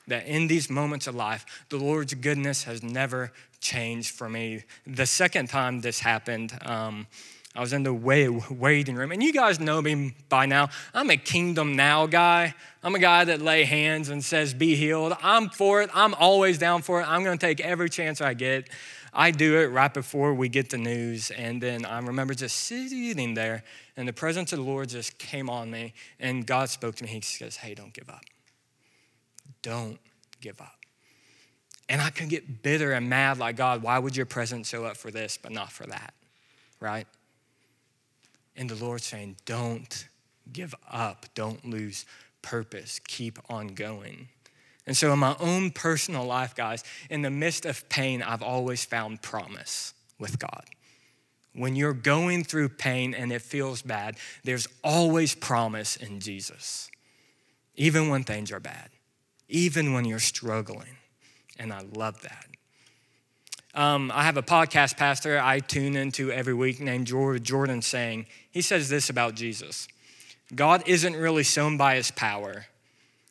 that 0.06 0.26
in 0.26 0.46
these 0.46 0.70
moments 0.70 1.06
of 1.06 1.14
life, 1.14 1.44
the 1.68 1.76
Lord's 1.76 2.14
goodness 2.14 2.64
has 2.64 2.82
never 2.82 3.30
changed 3.60 4.10
for 4.10 4.28
me. 4.28 4.64
The 4.86 5.06
second 5.06 5.50
time 5.50 5.82
this 5.82 6.00
happened, 6.00 6.58
um, 6.62 7.06
I 7.54 7.60
was 7.60 7.72
in 7.72 7.82
the 7.82 7.92
waiting 7.92 8.94
room, 8.94 9.10
and 9.10 9.22
you 9.22 9.32
guys 9.32 9.58
know 9.58 9.82
me 9.82 10.14
by 10.28 10.46
now. 10.46 10.68
I'm 10.94 11.10
a 11.10 11.16
kingdom 11.16 11.76
now 11.76 12.06
guy. 12.06 12.54
I'm 12.84 12.94
a 12.94 13.00
guy 13.00 13.24
that 13.24 13.42
lay 13.42 13.64
hands 13.64 14.10
and 14.10 14.24
says, 14.24 14.54
"Be 14.54 14.76
healed." 14.76 15.16
I'm 15.22 15.48
for 15.48 15.82
it. 15.82 15.90
I'm 15.92 16.14
always 16.14 16.58
down 16.58 16.82
for 16.82 17.00
it. 17.00 17.08
I'm 17.08 17.24
going 17.24 17.36
to 17.36 17.46
take 17.46 17.60
every 17.60 17.88
chance 17.88 18.20
I 18.20 18.34
get. 18.34 18.68
I 19.18 19.32
do 19.32 19.58
it 19.58 19.66
right 19.66 19.92
before 19.92 20.32
we 20.32 20.48
get 20.48 20.70
the 20.70 20.78
news. 20.78 21.32
And 21.32 21.60
then 21.60 21.84
I 21.84 21.98
remember 21.98 22.34
just 22.34 22.54
sitting 22.54 23.34
there, 23.34 23.64
and 23.96 24.06
the 24.06 24.12
presence 24.12 24.52
of 24.52 24.60
the 24.60 24.64
Lord 24.64 24.90
just 24.90 25.18
came 25.18 25.50
on 25.50 25.72
me. 25.72 25.92
And 26.20 26.46
God 26.46 26.68
spoke 26.68 26.94
to 26.96 27.04
me. 27.04 27.10
He 27.10 27.20
says, 27.20 27.56
Hey, 27.56 27.74
don't 27.74 27.92
give 27.92 28.08
up. 28.08 28.22
Don't 29.60 29.98
give 30.40 30.60
up. 30.60 30.76
And 31.88 32.00
I 32.00 32.10
can 32.10 32.28
get 32.28 32.62
bitter 32.62 32.92
and 32.92 33.10
mad 33.10 33.38
like, 33.38 33.56
God, 33.56 33.82
why 33.82 33.98
would 33.98 34.16
your 34.16 34.26
presence 34.26 34.68
show 34.68 34.84
up 34.84 34.96
for 34.96 35.10
this, 35.10 35.36
but 35.36 35.50
not 35.50 35.72
for 35.72 35.84
that? 35.86 36.14
Right? 36.78 37.08
And 38.56 38.70
the 38.70 38.76
Lord's 38.76 39.04
saying, 39.04 39.36
Don't 39.44 40.06
give 40.52 40.76
up. 40.88 41.26
Don't 41.34 41.64
lose 41.64 42.06
purpose. 42.40 43.00
Keep 43.08 43.40
on 43.50 43.68
going. 43.68 44.28
And 44.88 44.96
so, 44.96 45.12
in 45.12 45.18
my 45.18 45.36
own 45.38 45.70
personal 45.70 46.24
life, 46.24 46.54
guys, 46.54 46.82
in 47.10 47.20
the 47.20 47.28
midst 47.28 47.66
of 47.66 47.86
pain, 47.90 48.22
I've 48.22 48.42
always 48.42 48.86
found 48.86 49.20
promise 49.20 49.92
with 50.18 50.38
God. 50.38 50.64
When 51.52 51.76
you're 51.76 51.92
going 51.92 52.42
through 52.42 52.70
pain 52.70 53.12
and 53.12 53.30
it 53.30 53.42
feels 53.42 53.82
bad, 53.82 54.16
there's 54.44 54.66
always 54.82 55.34
promise 55.34 55.96
in 55.96 56.20
Jesus, 56.20 56.90
even 57.76 58.08
when 58.08 58.24
things 58.24 58.50
are 58.50 58.60
bad, 58.60 58.88
even 59.46 59.92
when 59.92 60.06
you're 60.06 60.18
struggling. 60.18 60.96
And 61.58 61.70
I 61.70 61.82
love 61.94 62.22
that. 62.22 62.46
Um, 63.74 64.10
I 64.14 64.22
have 64.22 64.38
a 64.38 64.42
podcast 64.42 64.96
pastor 64.96 65.38
I 65.38 65.60
tune 65.60 65.96
into 65.96 66.32
every 66.32 66.54
week 66.54 66.80
named 66.80 67.06
Jordan 67.06 67.82
Seng. 67.82 68.24
He 68.50 68.62
says 68.62 68.88
this 68.88 69.10
about 69.10 69.34
Jesus 69.34 69.86
God 70.54 70.82
isn't 70.86 71.14
really 71.14 71.44
shown 71.44 71.76
by 71.76 71.96
his 71.96 72.10
power, 72.10 72.64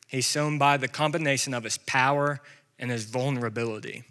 He's 0.08 0.24
shown 0.24 0.58
by 0.58 0.78
the 0.78 0.88
combination 0.88 1.54
of 1.54 1.64
his 1.64 1.78
power 1.78 2.40
and 2.78 2.90
his 2.90 3.04
vulnerability. 3.04 4.04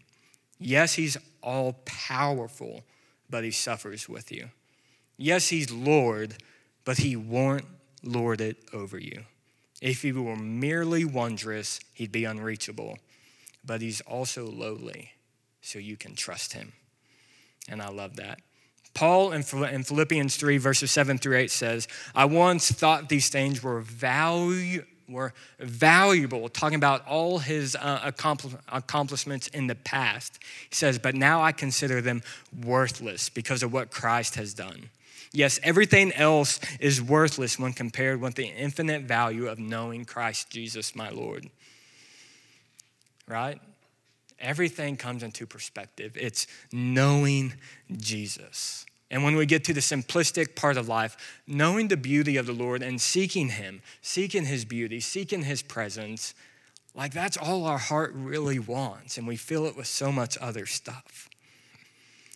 Yes, 0.59 0.93
he's 0.93 1.17
all 1.43 1.73
powerful, 1.85 2.83
but 3.29 3.43
he 3.43 3.51
suffers 3.51 4.07
with 4.07 4.31
you. 4.31 4.49
Yes, 5.17 5.49
he's 5.49 5.71
Lord, 5.71 6.35
but 6.85 6.99
he 6.99 7.15
won't 7.15 7.65
lord 8.03 8.39
it 8.41 8.57
over 8.71 8.99
you. 8.99 9.23
If 9.81 10.03
he 10.03 10.11
were 10.11 10.35
merely 10.35 11.03
wondrous, 11.03 11.79
he'd 11.93 12.11
be 12.11 12.25
unreachable, 12.25 12.97
but 13.65 13.81
he's 13.81 14.01
also 14.01 14.45
lowly, 14.45 15.11
so 15.61 15.79
you 15.79 15.97
can 15.97 16.15
trust 16.15 16.53
him. 16.53 16.73
And 17.67 17.81
I 17.81 17.89
love 17.89 18.15
that. 18.15 18.39
Paul 18.93 19.31
in 19.31 19.43
Philippians 19.43 20.37
3, 20.37 20.57
verses 20.57 20.89
7 20.91 21.17
through 21.17 21.37
8 21.37 21.51
says, 21.51 21.87
I 22.15 22.25
once 22.25 22.71
thought 22.71 23.09
these 23.09 23.29
things 23.29 23.61
were 23.61 23.81
value 23.81 24.83
were 25.07 25.33
valuable, 25.59 26.49
talking 26.49 26.75
about 26.75 27.05
all 27.07 27.39
his 27.39 27.75
uh, 27.75 28.11
accomplishments 28.71 29.47
in 29.49 29.67
the 29.67 29.75
past. 29.75 30.39
He 30.69 30.75
says, 30.75 30.99
But 30.99 31.15
now 31.15 31.41
I 31.41 31.51
consider 31.51 32.01
them 32.01 32.23
worthless 32.65 33.29
because 33.29 33.63
of 33.63 33.71
what 33.71 33.91
Christ 33.91 34.35
has 34.35 34.53
done. 34.53 34.89
Yes, 35.31 35.59
everything 35.61 36.11
else 36.13 36.59
is 36.79 37.01
worthless 37.01 37.59
when 37.59 37.73
compared 37.73 38.19
with 38.19 38.35
the 38.35 38.47
infinite 38.47 39.03
value 39.03 39.47
of 39.47 39.59
knowing 39.59 40.05
Christ 40.05 40.49
Jesus, 40.49 40.95
my 40.95 41.09
Lord. 41.09 41.49
Right? 43.27 43.59
Everything 44.39 44.97
comes 44.97 45.23
into 45.23 45.45
perspective. 45.45 46.17
It's 46.19 46.47
knowing 46.71 47.53
Jesus. 47.95 48.86
And 49.09 49.23
when 49.23 49.35
we 49.35 49.45
get 49.45 49.63
to 49.65 49.73
the 49.73 49.79
simplistic 49.79 50.55
part 50.55 50.75
of 50.77 50.87
life, 50.87 51.41
knowing 51.47 51.87
the 51.87 51.97
beauty 51.97 52.35
of 52.35 52.45
the 52.45 52.53
Lord 52.53 52.83
and 52.83 52.99
seeking 52.99 53.49
Him, 53.49 53.81
seeking 54.01 54.45
His 54.45 54.65
beauty, 54.65 54.99
seeking 54.99 55.43
His 55.43 55.61
presence, 55.61 56.33
like 56.93 57.13
that's 57.13 57.37
all 57.37 57.65
our 57.65 57.77
heart 57.77 58.11
really 58.13 58.59
wants. 58.59 59.17
And 59.17 59.27
we 59.27 59.37
fill 59.37 59.65
it 59.65 59.77
with 59.77 59.87
so 59.87 60.11
much 60.11 60.37
other 60.41 60.65
stuff. 60.65 61.29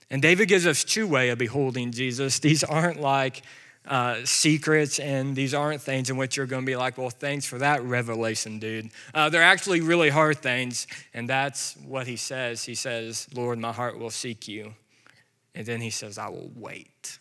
And 0.09 0.21
David 0.21 0.47
gives 0.47 0.67
us 0.67 0.83
two 0.83 1.07
way 1.07 1.29
of 1.29 1.37
beholding 1.37 1.91
Jesus. 1.91 2.39
These 2.39 2.63
aren't 2.63 3.01
like 3.01 3.41
uh, 3.87 4.17
secrets 4.23 4.99
and 4.99 5.35
these 5.35 5.53
aren't 5.53 5.81
things 5.81 6.09
in 6.09 6.17
which 6.17 6.37
you're 6.37 6.45
going 6.45 6.61
to 6.61 6.65
be 6.65 6.75
like, 6.75 6.97
well, 6.97 7.09
thanks 7.09 7.45
for 7.45 7.57
that 7.57 7.83
revelation, 7.83 8.59
dude. 8.59 8.91
Uh, 9.13 9.29
they're 9.29 9.41
actually 9.41 9.81
really 9.81 10.09
hard 10.09 10.37
things. 10.37 10.85
And 11.13 11.27
that's 11.27 11.75
what 11.77 12.07
he 12.07 12.15
says. 12.15 12.63
He 12.63 12.75
says, 12.75 13.27
Lord, 13.33 13.57
my 13.57 13.71
heart 13.71 13.97
will 13.97 14.11
seek 14.11 14.47
you. 14.47 14.73
And 15.53 15.65
then 15.65 15.81
he 15.81 15.89
says, 15.89 16.17
I 16.17 16.29
will 16.29 16.51
wait. 16.55 17.19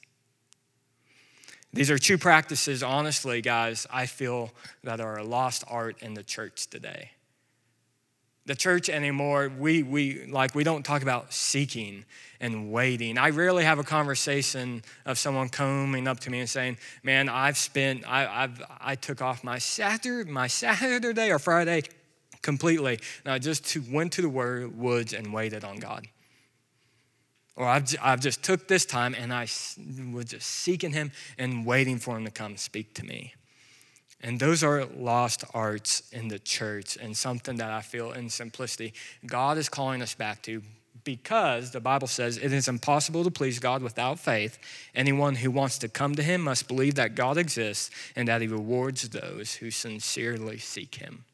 These 1.72 1.90
are 1.90 1.98
two 1.98 2.18
practices, 2.18 2.82
honestly, 2.82 3.40
guys, 3.40 3.86
I 3.90 4.06
feel 4.06 4.50
that 4.82 5.00
are 5.00 5.18
a 5.18 5.24
lost 5.24 5.64
art 5.68 6.02
in 6.02 6.14
the 6.14 6.24
church 6.24 6.66
today. 6.66 7.12
The 8.46 8.56
church 8.56 8.88
anymore, 8.88 9.52
we, 9.56 9.84
we 9.84 10.26
like 10.26 10.56
we 10.56 10.64
don't 10.64 10.82
talk 10.84 11.02
about 11.02 11.32
seeking 11.32 12.04
and 12.40 12.72
waiting. 12.72 13.18
I 13.18 13.30
rarely 13.30 13.62
have 13.62 13.78
a 13.78 13.84
conversation 13.84 14.82
of 15.06 15.18
someone 15.18 15.48
coming 15.48 16.08
up 16.08 16.18
to 16.20 16.30
me 16.30 16.40
and 16.40 16.48
saying, 16.48 16.78
"Man, 17.04 17.28
I've 17.28 17.56
spent 17.56 18.08
I, 18.08 18.26
I've 18.26 18.60
I 18.80 18.94
took 18.96 19.22
off 19.22 19.44
my 19.44 19.58
Saturday 19.58 20.28
my 20.28 20.48
Saturday 20.48 21.30
or 21.30 21.38
Friday 21.38 21.82
completely, 22.42 22.98
and 23.24 23.32
I 23.32 23.38
just 23.38 23.76
went 23.88 24.14
to 24.14 24.22
the 24.22 24.28
woods 24.28 25.12
and 25.12 25.32
waited 25.32 25.62
on 25.62 25.76
God." 25.76 26.08
Or 27.61 27.68
I've, 27.68 27.94
I've 28.01 28.20
just 28.20 28.42
took 28.42 28.68
this 28.68 28.87
time 28.87 29.14
and 29.14 29.35
I 29.35 29.42
was 29.42 30.25
just 30.25 30.46
seeking 30.46 30.92
him 30.92 31.12
and 31.37 31.66
waiting 31.66 31.99
for 31.99 32.16
him 32.16 32.25
to 32.25 32.31
come 32.31 32.57
speak 32.57 32.94
to 32.94 33.05
me. 33.05 33.35
And 34.23 34.40
those 34.40 34.64
are 34.64 34.87
lost 34.87 35.44
arts 35.53 36.05
in 36.11 36.29
the 36.29 36.38
church 36.38 36.96
and 36.96 37.14
something 37.14 37.57
that 37.57 37.70
I 37.70 37.83
feel 37.83 38.12
in 38.12 38.31
simplicity 38.31 38.94
God 39.27 39.59
is 39.59 39.68
calling 39.68 40.01
us 40.01 40.14
back 40.14 40.40
to 40.44 40.62
because 41.05 41.70
the 41.73 41.81
Bible 41.81 42.09
says 42.09 42.38
it 42.38 42.51
is 42.51 42.66
impossible 42.66 43.25
to 43.25 43.31
please 43.31 43.59
God 43.59 43.83
without 43.83 44.18
faith. 44.18 44.59
Anyone 44.94 45.35
who 45.35 45.51
wants 45.51 45.77
to 45.81 45.88
come 45.90 46.14
to 46.14 46.23
him 46.23 46.40
must 46.40 46.66
believe 46.66 46.94
that 46.94 47.14
God 47.14 47.37
exists 47.37 47.90
and 48.16 48.27
that 48.27 48.40
he 48.40 48.46
rewards 48.46 49.07
those 49.11 49.57
who 49.57 49.70
sincerely 49.70 50.57
seek 50.57 50.94
him. 50.94 51.27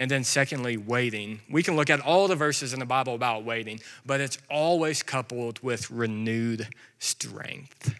And 0.00 0.10
then, 0.10 0.24
secondly, 0.24 0.78
waiting. 0.78 1.42
We 1.50 1.62
can 1.62 1.76
look 1.76 1.90
at 1.90 2.00
all 2.00 2.26
the 2.26 2.34
verses 2.34 2.72
in 2.72 2.80
the 2.80 2.86
Bible 2.86 3.14
about 3.14 3.44
waiting, 3.44 3.80
but 4.06 4.18
it's 4.18 4.38
always 4.48 5.02
coupled 5.02 5.62
with 5.62 5.90
renewed 5.90 6.68
strength. 6.98 7.94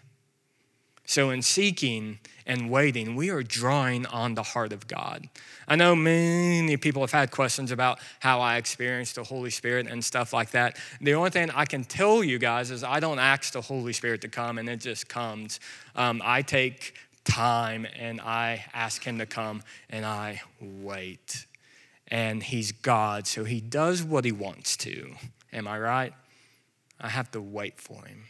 So, 1.05 1.29
in 1.29 1.43
seeking 1.43 2.17
and 2.47 2.71
waiting, 2.71 3.15
we 3.15 3.29
are 3.29 3.43
drawing 3.43 4.07
on 4.07 4.33
the 4.33 4.41
heart 4.41 4.73
of 4.73 4.87
God. 4.87 5.29
I 5.67 5.75
know 5.75 5.95
many 5.95 6.75
people 6.75 7.03
have 7.03 7.11
had 7.11 7.29
questions 7.29 7.71
about 7.71 7.99
how 8.19 8.41
I 8.41 8.57
experienced 8.57 9.15
the 9.15 9.23
Holy 9.23 9.51
Spirit 9.51 9.85
and 9.85 10.03
stuff 10.03 10.33
like 10.33 10.49
that. 10.51 10.77
The 11.01 11.13
only 11.13 11.29
thing 11.29 11.51
I 11.51 11.65
can 11.65 11.83
tell 11.83 12.23
you 12.23 12.39
guys 12.39 12.71
is 12.71 12.83
I 12.83 12.99
don't 12.99 13.19
ask 13.19 13.53
the 13.53 13.61
Holy 13.61 13.93
Spirit 13.93 14.21
to 14.21 14.27
come 14.27 14.57
and 14.57 14.67
it 14.67 14.77
just 14.77 15.07
comes. 15.07 15.59
Um, 15.95 16.19
I 16.25 16.41
take 16.41 16.95
time 17.25 17.85
and 17.95 18.19
I 18.19 18.65
ask 18.73 19.03
Him 19.03 19.19
to 19.19 19.27
come 19.27 19.61
and 19.91 20.03
I 20.03 20.41
wait 20.59 21.45
and 22.11 22.43
he's 22.43 22.73
God, 22.73 23.25
so 23.25 23.45
he 23.45 23.61
does 23.61 24.03
what 24.03 24.25
he 24.25 24.33
wants 24.33 24.75
to. 24.77 25.15
Am 25.53 25.67
I 25.67 25.79
right? 25.79 26.13
I 26.99 27.07
have 27.07 27.31
to 27.31 27.41
wait 27.41 27.79
for 27.79 28.05
him. 28.05 28.25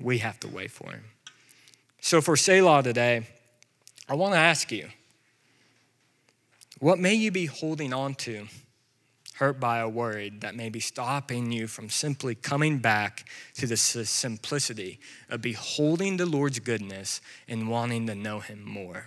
We 0.00 0.18
have 0.18 0.40
to 0.40 0.48
wait 0.48 0.72
for 0.72 0.90
him. 0.90 1.04
So 2.00 2.20
for 2.20 2.36
Selah 2.36 2.82
today, 2.82 3.26
I 4.08 4.14
want 4.14 4.34
to 4.34 4.38
ask 4.38 4.72
you 4.72 4.88
what 6.80 6.98
may 6.98 7.14
you 7.14 7.30
be 7.30 7.46
holding 7.46 7.92
on 7.94 8.16
to, 8.16 8.48
hurt 9.34 9.60
by 9.60 9.78
a 9.78 9.88
word 9.88 10.40
that 10.40 10.56
may 10.56 10.68
be 10.68 10.80
stopping 10.80 11.52
you 11.52 11.68
from 11.68 11.88
simply 11.88 12.34
coming 12.34 12.78
back 12.78 13.28
to 13.54 13.68
the 13.68 13.76
simplicity 13.76 14.98
of 15.30 15.40
beholding 15.40 16.16
the 16.16 16.26
Lord's 16.26 16.58
goodness 16.58 17.20
and 17.46 17.68
wanting 17.68 18.08
to 18.08 18.16
know 18.16 18.40
him 18.40 18.64
more? 18.64 19.06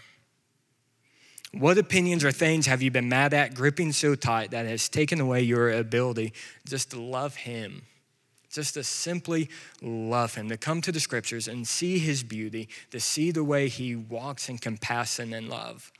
What 1.57 1.77
opinions 1.77 2.25
or 2.25 2.33
things 2.33 2.65
have 2.65 2.81
you 2.81 2.91
been 2.91 3.07
mad 3.07 3.33
at, 3.33 3.55
gripping 3.55 3.93
so 3.93 4.13
tight 4.13 4.51
that 4.51 4.65
has 4.65 4.89
taken 4.89 5.21
away 5.21 5.41
your 5.41 5.71
ability 5.71 6.33
just 6.67 6.91
to 6.91 6.99
love 6.99 7.37
Him? 7.37 7.83
Just 8.51 8.73
to 8.73 8.83
simply 8.83 9.49
love 9.81 10.35
Him, 10.35 10.49
to 10.49 10.57
come 10.57 10.81
to 10.81 10.91
the 10.91 10.99
scriptures 10.99 11.47
and 11.47 11.65
see 11.65 11.97
His 11.97 12.23
beauty, 12.23 12.67
to 12.91 12.99
see 12.99 13.31
the 13.31 13.43
way 13.43 13.69
He 13.69 13.95
walks 13.95 14.49
in 14.49 14.57
compassion 14.57 15.33
and 15.33 15.47
love, 15.47 15.93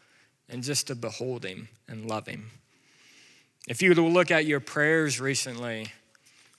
and 0.49 0.61
just 0.61 0.87
to 0.87 0.95
behold 0.95 1.45
Him 1.45 1.69
and 1.87 2.05
love 2.05 2.27
Him. 2.27 2.51
If 3.65 3.81
you 3.81 3.91
were 3.91 3.95
to 3.95 4.05
look 4.05 4.31
at 4.31 4.45
your 4.45 4.59
prayers 4.59 5.21
recently 5.21 5.87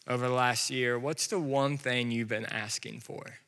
over 0.08 0.26
the 0.26 0.34
last 0.34 0.70
year, 0.70 0.98
what's 0.98 1.26
the 1.26 1.38
one 1.38 1.76
thing 1.76 2.10
you've 2.10 2.28
been 2.28 2.46
asking 2.46 3.00
for? 3.00 3.40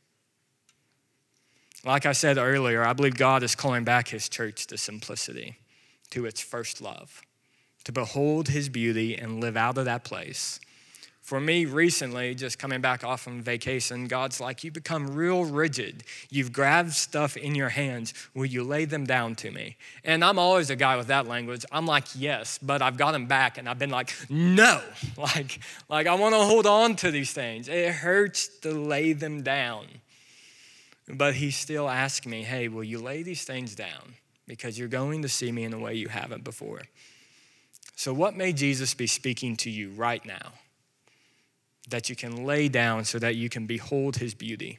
Like 1.84 2.06
I 2.06 2.12
said 2.12 2.38
earlier, 2.38 2.84
I 2.84 2.92
believe 2.92 3.16
God 3.16 3.42
is 3.42 3.54
calling 3.54 3.84
back 3.84 4.08
his 4.08 4.28
church 4.28 4.66
to 4.66 4.76
simplicity, 4.76 5.58
to 6.10 6.26
its 6.26 6.40
first 6.40 6.80
love, 6.80 7.22
to 7.84 7.92
behold 7.92 8.48
his 8.48 8.68
beauty 8.68 9.14
and 9.14 9.40
live 9.40 9.56
out 9.56 9.78
of 9.78 9.84
that 9.84 10.04
place. 10.04 10.58
For 11.28 11.40
me, 11.40 11.66
recently, 11.66 12.34
just 12.34 12.58
coming 12.58 12.80
back 12.80 13.04
off 13.04 13.20
from 13.20 13.42
vacation, 13.42 14.06
God's 14.08 14.40
like, 14.40 14.64
You 14.64 14.70
become 14.70 15.14
real 15.14 15.44
rigid. 15.44 16.04
You've 16.30 16.54
grabbed 16.54 16.94
stuff 16.94 17.36
in 17.36 17.54
your 17.54 17.68
hands. 17.68 18.14
Will 18.32 18.46
you 18.46 18.64
lay 18.64 18.86
them 18.86 19.04
down 19.04 19.34
to 19.34 19.50
me? 19.50 19.76
And 20.02 20.24
I'm 20.24 20.38
always 20.38 20.70
a 20.70 20.76
guy 20.76 20.96
with 20.96 21.08
that 21.08 21.26
language. 21.26 21.66
I'm 21.70 21.84
like, 21.84 22.04
Yes, 22.16 22.58
but 22.62 22.80
I've 22.80 22.96
got 22.96 23.12
them 23.12 23.26
back 23.26 23.58
and 23.58 23.68
I've 23.68 23.78
been 23.78 23.90
like, 23.90 24.10
No. 24.30 24.80
Like, 25.18 25.60
like 25.90 26.06
I 26.06 26.14
want 26.14 26.34
to 26.34 26.40
hold 26.40 26.66
on 26.66 26.96
to 26.96 27.10
these 27.10 27.32
things. 27.32 27.68
It 27.68 27.92
hurts 27.92 28.48
to 28.60 28.72
lay 28.72 29.12
them 29.12 29.42
down. 29.42 29.84
But 31.10 31.34
he 31.34 31.50
still 31.50 31.88
asks 31.88 32.26
me, 32.26 32.42
hey, 32.42 32.68
will 32.68 32.84
you 32.84 32.98
lay 32.98 33.22
these 33.22 33.44
things 33.44 33.74
down? 33.74 34.14
Because 34.46 34.78
you're 34.78 34.88
going 34.88 35.22
to 35.22 35.28
see 35.28 35.52
me 35.52 35.64
in 35.64 35.72
a 35.72 35.78
way 35.78 35.94
you 35.94 36.08
haven't 36.08 36.44
before. 36.44 36.82
So, 37.96 38.14
what 38.14 38.36
may 38.36 38.52
Jesus 38.52 38.94
be 38.94 39.06
speaking 39.06 39.56
to 39.56 39.70
you 39.70 39.90
right 39.90 40.24
now 40.24 40.52
that 41.88 42.08
you 42.08 42.16
can 42.16 42.44
lay 42.44 42.68
down 42.68 43.04
so 43.04 43.18
that 43.18 43.36
you 43.36 43.48
can 43.48 43.66
behold 43.66 44.16
his 44.16 44.34
beauty? 44.34 44.78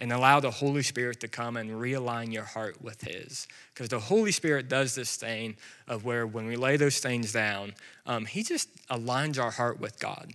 and 0.00 0.12
allow 0.12 0.40
the 0.40 0.50
Holy 0.50 0.82
Spirit 0.82 1.20
to 1.20 1.28
come 1.28 1.56
and 1.56 1.70
realign 1.70 2.32
your 2.32 2.44
heart 2.44 2.82
with 2.82 3.02
His. 3.02 3.46
Because 3.72 3.88
the 3.88 4.00
Holy 4.00 4.32
Spirit 4.32 4.68
does 4.68 4.94
this 4.94 5.16
thing 5.16 5.56
of 5.86 6.04
where 6.04 6.26
when 6.26 6.46
we 6.46 6.56
lay 6.56 6.76
those 6.76 6.98
things 6.98 7.32
down, 7.32 7.74
um, 8.06 8.26
He 8.26 8.42
just 8.42 8.68
aligns 8.88 9.38
our 9.38 9.52
heart 9.52 9.80
with 9.80 9.98
God. 9.98 10.32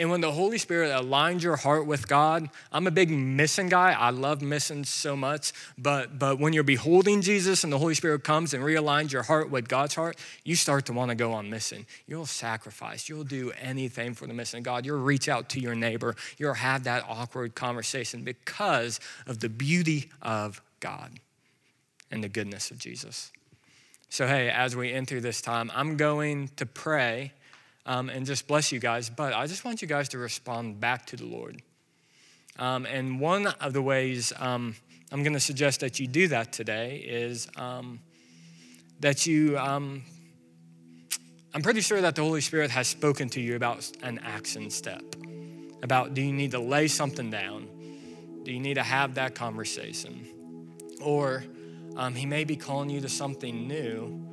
And 0.00 0.10
when 0.10 0.20
the 0.20 0.30
Holy 0.30 0.58
Spirit 0.58 0.92
aligns 0.92 1.42
your 1.42 1.56
heart 1.56 1.84
with 1.84 2.06
God, 2.06 2.50
I'm 2.70 2.86
a 2.86 2.90
big 2.90 3.10
mission 3.10 3.68
guy. 3.68 3.92
I 3.92 4.10
love 4.10 4.40
mission 4.40 4.84
so 4.84 5.16
much. 5.16 5.52
But, 5.76 6.20
but 6.20 6.38
when 6.38 6.52
you're 6.52 6.62
beholding 6.62 7.20
Jesus 7.20 7.64
and 7.64 7.72
the 7.72 7.78
Holy 7.78 7.94
Spirit 7.94 8.22
comes 8.22 8.54
and 8.54 8.62
realigns 8.62 9.10
your 9.10 9.24
heart 9.24 9.50
with 9.50 9.66
God's 9.66 9.96
heart, 9.96 10.16
you 10.44 10.54
start 10.54 10.86
to 10.86 10.92
want 10.92 11.08
to 11.08 11.16
go 11.16 11.32
on 11.32 11.50
mission. 11.50 11.84
You'll 12.06 12.26
sacrifice. 12.26 13.08
You'll 13.08 13.24
do 13.24 13.50
anything 13.60 14.14
for 14.14 14.28
the 14.28 14.34
mission 14.34 14.62
God. 14.62 14.86
You'll 14.86 15.00
reach 15.00 15.28
out 15.28 15.48
to 15.50 15.60
your 15.60 15.74
neighbor. 15.74 16.14
You'll 16.38 16.54
have 16.54 16.84
that 16.84 17.04
awkward 17.08 17.56
conversation 17.56 18.22
because 18.22 19.00
of 19.26 19.40
the 19.40 19.48
beauty 19.48 20.10
of 20.22 20.62
God 20.78 21.18
and 22.08 22.22
the 22.22 22.28
goodness 22.28 22.70
of 22.70 22.78
Jesus. 22.78 23.32
So, 24.10 24.26
hey, 24.26 24.48
as 24.48 24.74
we 24.74 24.92
enter 24.92 25.20
this 25.20 25.42
time, 25.42 25.70
I'm 25.74 25.96
going 25.96 26.48
to 26.56 26.64
pray 26.64 27.32
um, 27.86 28.10
and 28.10 28.26
just 28.26 28.46
bless 28.46 28.72
you 28.72 28.78
guys. 28.80 29.10
But 29.10 29.32
I 29.32 29.46
just 29.46 29.64
want 29.64 29.82
you 29.82 29.88
guys 29.88 30.08
to 30.10 30.18
respond 30.18 30.80
back 30.80 31.06
to 31.06 31.16
the 31.16 31.26
Lord. 31.26 31.62
Um, 32.58 32.86
and 32.86 33.20
one 33.20 33.46
of 33.46 33.72
the 33.72 33.82
ways 33.82 34.32
um, 34.38 34.74
I'm 35.10 35.22
going 35.22 35.34
to 35.34 35.40
suggest 35.40 35.80
that 35.80 35.98
you 36.00 36.06
do 36.06 36.28
that 36.28 36.52
today 36.52 36.96
is 36.96 37.48
um, 37.56 38.00
that 39.00 39.26
you, 39.26 39.56
um, 39.56 40.02
I'm 41.54 41.62
pretty 41.62 41.80
sure 41.80 42.00
that 42.00 42.14
the 42.14 42.22
Holy 42.22 42.40
Spirit 42.40 42.70
has 42.72 42.88
spoken 42.88 43.28
to 43.30 43.40
you 43.40 43.56
about 43.56 43.90
an 44.02 44.20
action 44.24 44.70
step. 44.70 45.02
About 45.82 46.14
do 46.14 46.20
you 46.20 46.32
need 46.32 46.50
to 46.50 46.58
lay 46.58 46.88
something 46.88 47.30
down? 47.30 47.68
Do 48.42 48.52
you 48.52 48.60
need 48.60 48.74
to 48.74 48.82
have 48.82 49.14
that 49.14 49.34
conversation? 49.34 50.26
Or 51.00 51.44
um, 51.96 52.14
He 52.14 52.26
may 52.26 52.44
be 52.44 52.56
calling 52.56 52.90
you 52.90 53.00
to 53.00 53.08
something 53.08 53.68
new 53.68 54.28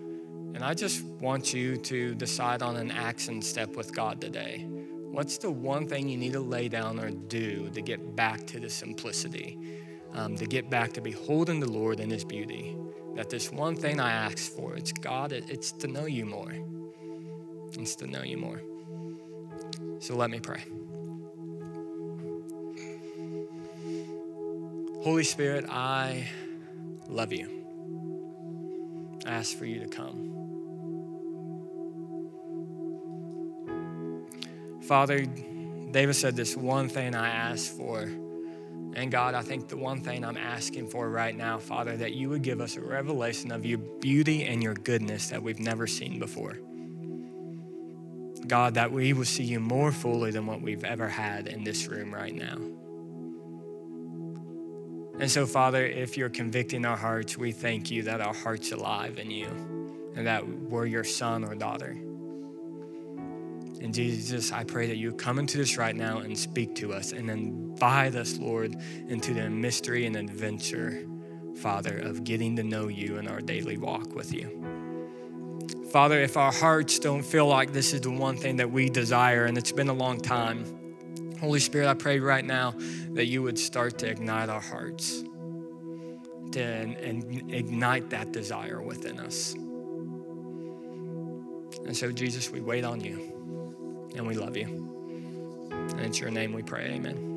and 0.55 0.63
I 0.63 0.73
just 0.73 1.03
want 1.03 1.53
you 1.53 1.75
to 1.75 2.15
decide 2.15 2.61
on 2.61 2.77
an 2.77 2.89
action 2.89 3.41
step 3.41 3.75
with 3.75 3.93
God 3.93 4.21
today. 4.21 4.65
What's 4.69 5.37
the 5.37 5.51
one 5.51 5.85
thing 5.85 6.07
you 6.07 6.17
need 6.17 6.31
to 6.31 6.39
lay 6.39 6.69
down 6.69 6.97
or 6.97 7.09
do 7.09 7.69
to 7.71 7.81
get 7.81 8.15
back 8.15 8.47
to 8.47 8.61
the 8.61 8.69
simplicity, 8.69 9.59
um, 10.13 10.37
to 10.37 10.45
get 10.45 10.69
back 10.69 10.93
to 10.93 11.01
beholding 11.01 11.59
the 11.59 11.69
Lord 11.69 11.99
in 11.99 12.09
His 12.09 12.23
beauty? 12.23 12.73
That 13.15 13.29
this 13.29 13.51
one 13.51 13.75
thing 13.75 13.99
I 13.99 14.11
ask 14.11 14.49
for, 14.49 14.77
it's 14.77 14.93
God, 14.93 15.33
it's 15.33 15.73
to 15.73 15.87
know 15.87 16.05
you 16.05 16.25
more. 16.25 16.53
It's 17.73 17.95
to 17.97 18.07
know 18.07 18.23
you 18.23 18.37
more. 18.37 18.61
So 19.99 20.15
let 20.15 20.29
me 20.29 20.39
pray. 20.39 20.63
Holy 25.03 25.25
Spirit, 25.25 25.65
I 25.69 26.27
love 27.09 27.33
you. 27.33 27.49
I 29.25 29.31
ask 29.31 29.57
for 29.57 29.65
you 29.65 29.79
to 29.81 29.87
come. 29.87 30.24
Father, 34.87 35.25
David 35.91 36.15
said 36.15 36.35
this 36.35 36.55
one 36.55 36.89
thing 36.89 37.15
I 37.15 37.29
asked 37.29 37.75
for. 37.75 38.01
And 38.01 39.11
God, 39.11 39.33
I 39.33 39.41
think 39.41 39.67
the 39.67 39.77
one 39.77 40.01
thing 40.01 40.23
I'm 40.23 40.37
asking 40.37 40.89
for 40.89 41.09
right 41.09 41.35
now, 41.35 41.57
Father, 41.57 41.97
that 41.97 42.13
you 42.13 42.29
would 42.29 42.43
give 42.43 42.61
us 42.61 42.77
a 42.77 42.81
revelation 42.81 43.51
of 43.51 43.65
your 43.65 43.79
beauty 43.79 44.45
and 44.45 44.63
your 44.63 44.73
goodness 44.73 45.29
that 45.29 45.43
we've 45.43 45.59
never 45.59 45.85
seen 45.85 46.19
before. 46.19 46.57
God, 48.47 48.75
that 48.75 48.91
we 48.91 49.11
will 49.13 49.25
see 49.25 49.43
you 49.43 49.59
more 49.59 49.91
fully 49.91 50.31
than 50.31 50.45
what 50.45 50.61
we've 50.61 50.83
ever 50.83 51.09
had 51.09 51.47
in 51.47 51.63
this 51.63 51.87
room 51.87 52.13
right 52.13 52.33
now. 52.33 52.57
And 55.19 55.31
so, 55.31 55.45
Father, 55.45 55.85
if 55.85 56.15
you're 56.15 56.29
convicting 56.29 56.85
our 56.85 56.97
hearts, 56.97 57.37
we 57.37 57.51
thank 57.51 57.89
you 57.89 58.03
that 58.03 58.21
our 58.21 58.33
heart's 58.33 58.71
alive 58.71 59.17
in 59.17 59.31
you 59.31 59.47
and 60.15 60.27
that 60.27 60.47
we're 60.47 60.85
your 60.85 61.03
son 61.03 61.43
or 61.43 61.55
daughter. 61.55 61.97
And 63.85 63.93
Jesus, 63.93 64.51
I 64.51 64.63
pray 64.63 64.87
that 64.87 64.97
you 64.97 65.11
come 65.11 65.37
into 65.37 65.59
this 65.59 65.77
right 65.77 65.95
now 65.95 66.17
and 66.17 66.35
speak 66.35 66.73
to 66.77 66.91
us 66.91 67.11
and 67.11 67.29
invite 67.29 68.15
us, 68.15 68.39
Lord, 68.39 68.75
into 69.07 69.31
the 69.31 69.47
mystery 69.47 70.07
and 70.07 70.15
adventure, 70.15 71.05
Father, 71.57 71.99
of 71.99 72.23
getting 72.23 72.55
to 72.55 72.63
know 72.63 72.87
you 72.87 73.17
in 73.17 73.27
our 73.27 73.41
daily 73.41 73.77
walk 73.77 74.15
with 74.15 74.33
you. 74.33 75.69
Father, 75.91 76.19
if 76.19 76.35
our 76.35 76.51
hearts 76.51 76.97
don't 76.97 77.21
feel 77.21 77.45
like 77.45 77.73
this 77.73 77.93
is 77.93 78.01
the 78.01 78.09
one 78.09 78.37
thing 78.37 78.55
that 78.55 78.71
we 78.71 78.89
desire, 78.89 79.45
and 79.45 79.55
it's 79.55 79.71
been 79.71 79.89
a 79.89 79.93
long 79.93 80.19
time, 80.19 80.65
Holy 81.39 81.59
Spirit, 81.59 81.87
I 81.87 81.93
pray 81.93 82.19
right 82.19 82.43
now 82.43 82.73
that 83.11 83.27
you 83.27 83.43
would 83.43 83.59
start 83.59 83.99
to 83.99 84.09
ignite 84.09 84.49
our 84.49 84.61
hearts 84.61 85.21
to, 86.53 86.59
and, 86.59 86.95
and 86.95 87.53
ignite 87.53 88.09
that 88.09 88.31
desire 88.31 88.81
within 88.81 89.19
us. 89.19 89.53
And 91.85 91.95
so, 91.95 92.11
Jesus, 92.11 92.49
we 92.49 92.61
wait 92.61 92.83
on 92.83 92.99
you 92.99 93.34
and 94.15 94.28
we 94.28 94.34
love 94.34 94.58
you. 94.58 94.65
And 95.71 96.01
it's 96.01 96.19
your 96.19 96.32
name 96.32 96.54
we 96.54 96.63
pray. 96.63 96.91
Amen. 96.91 97.34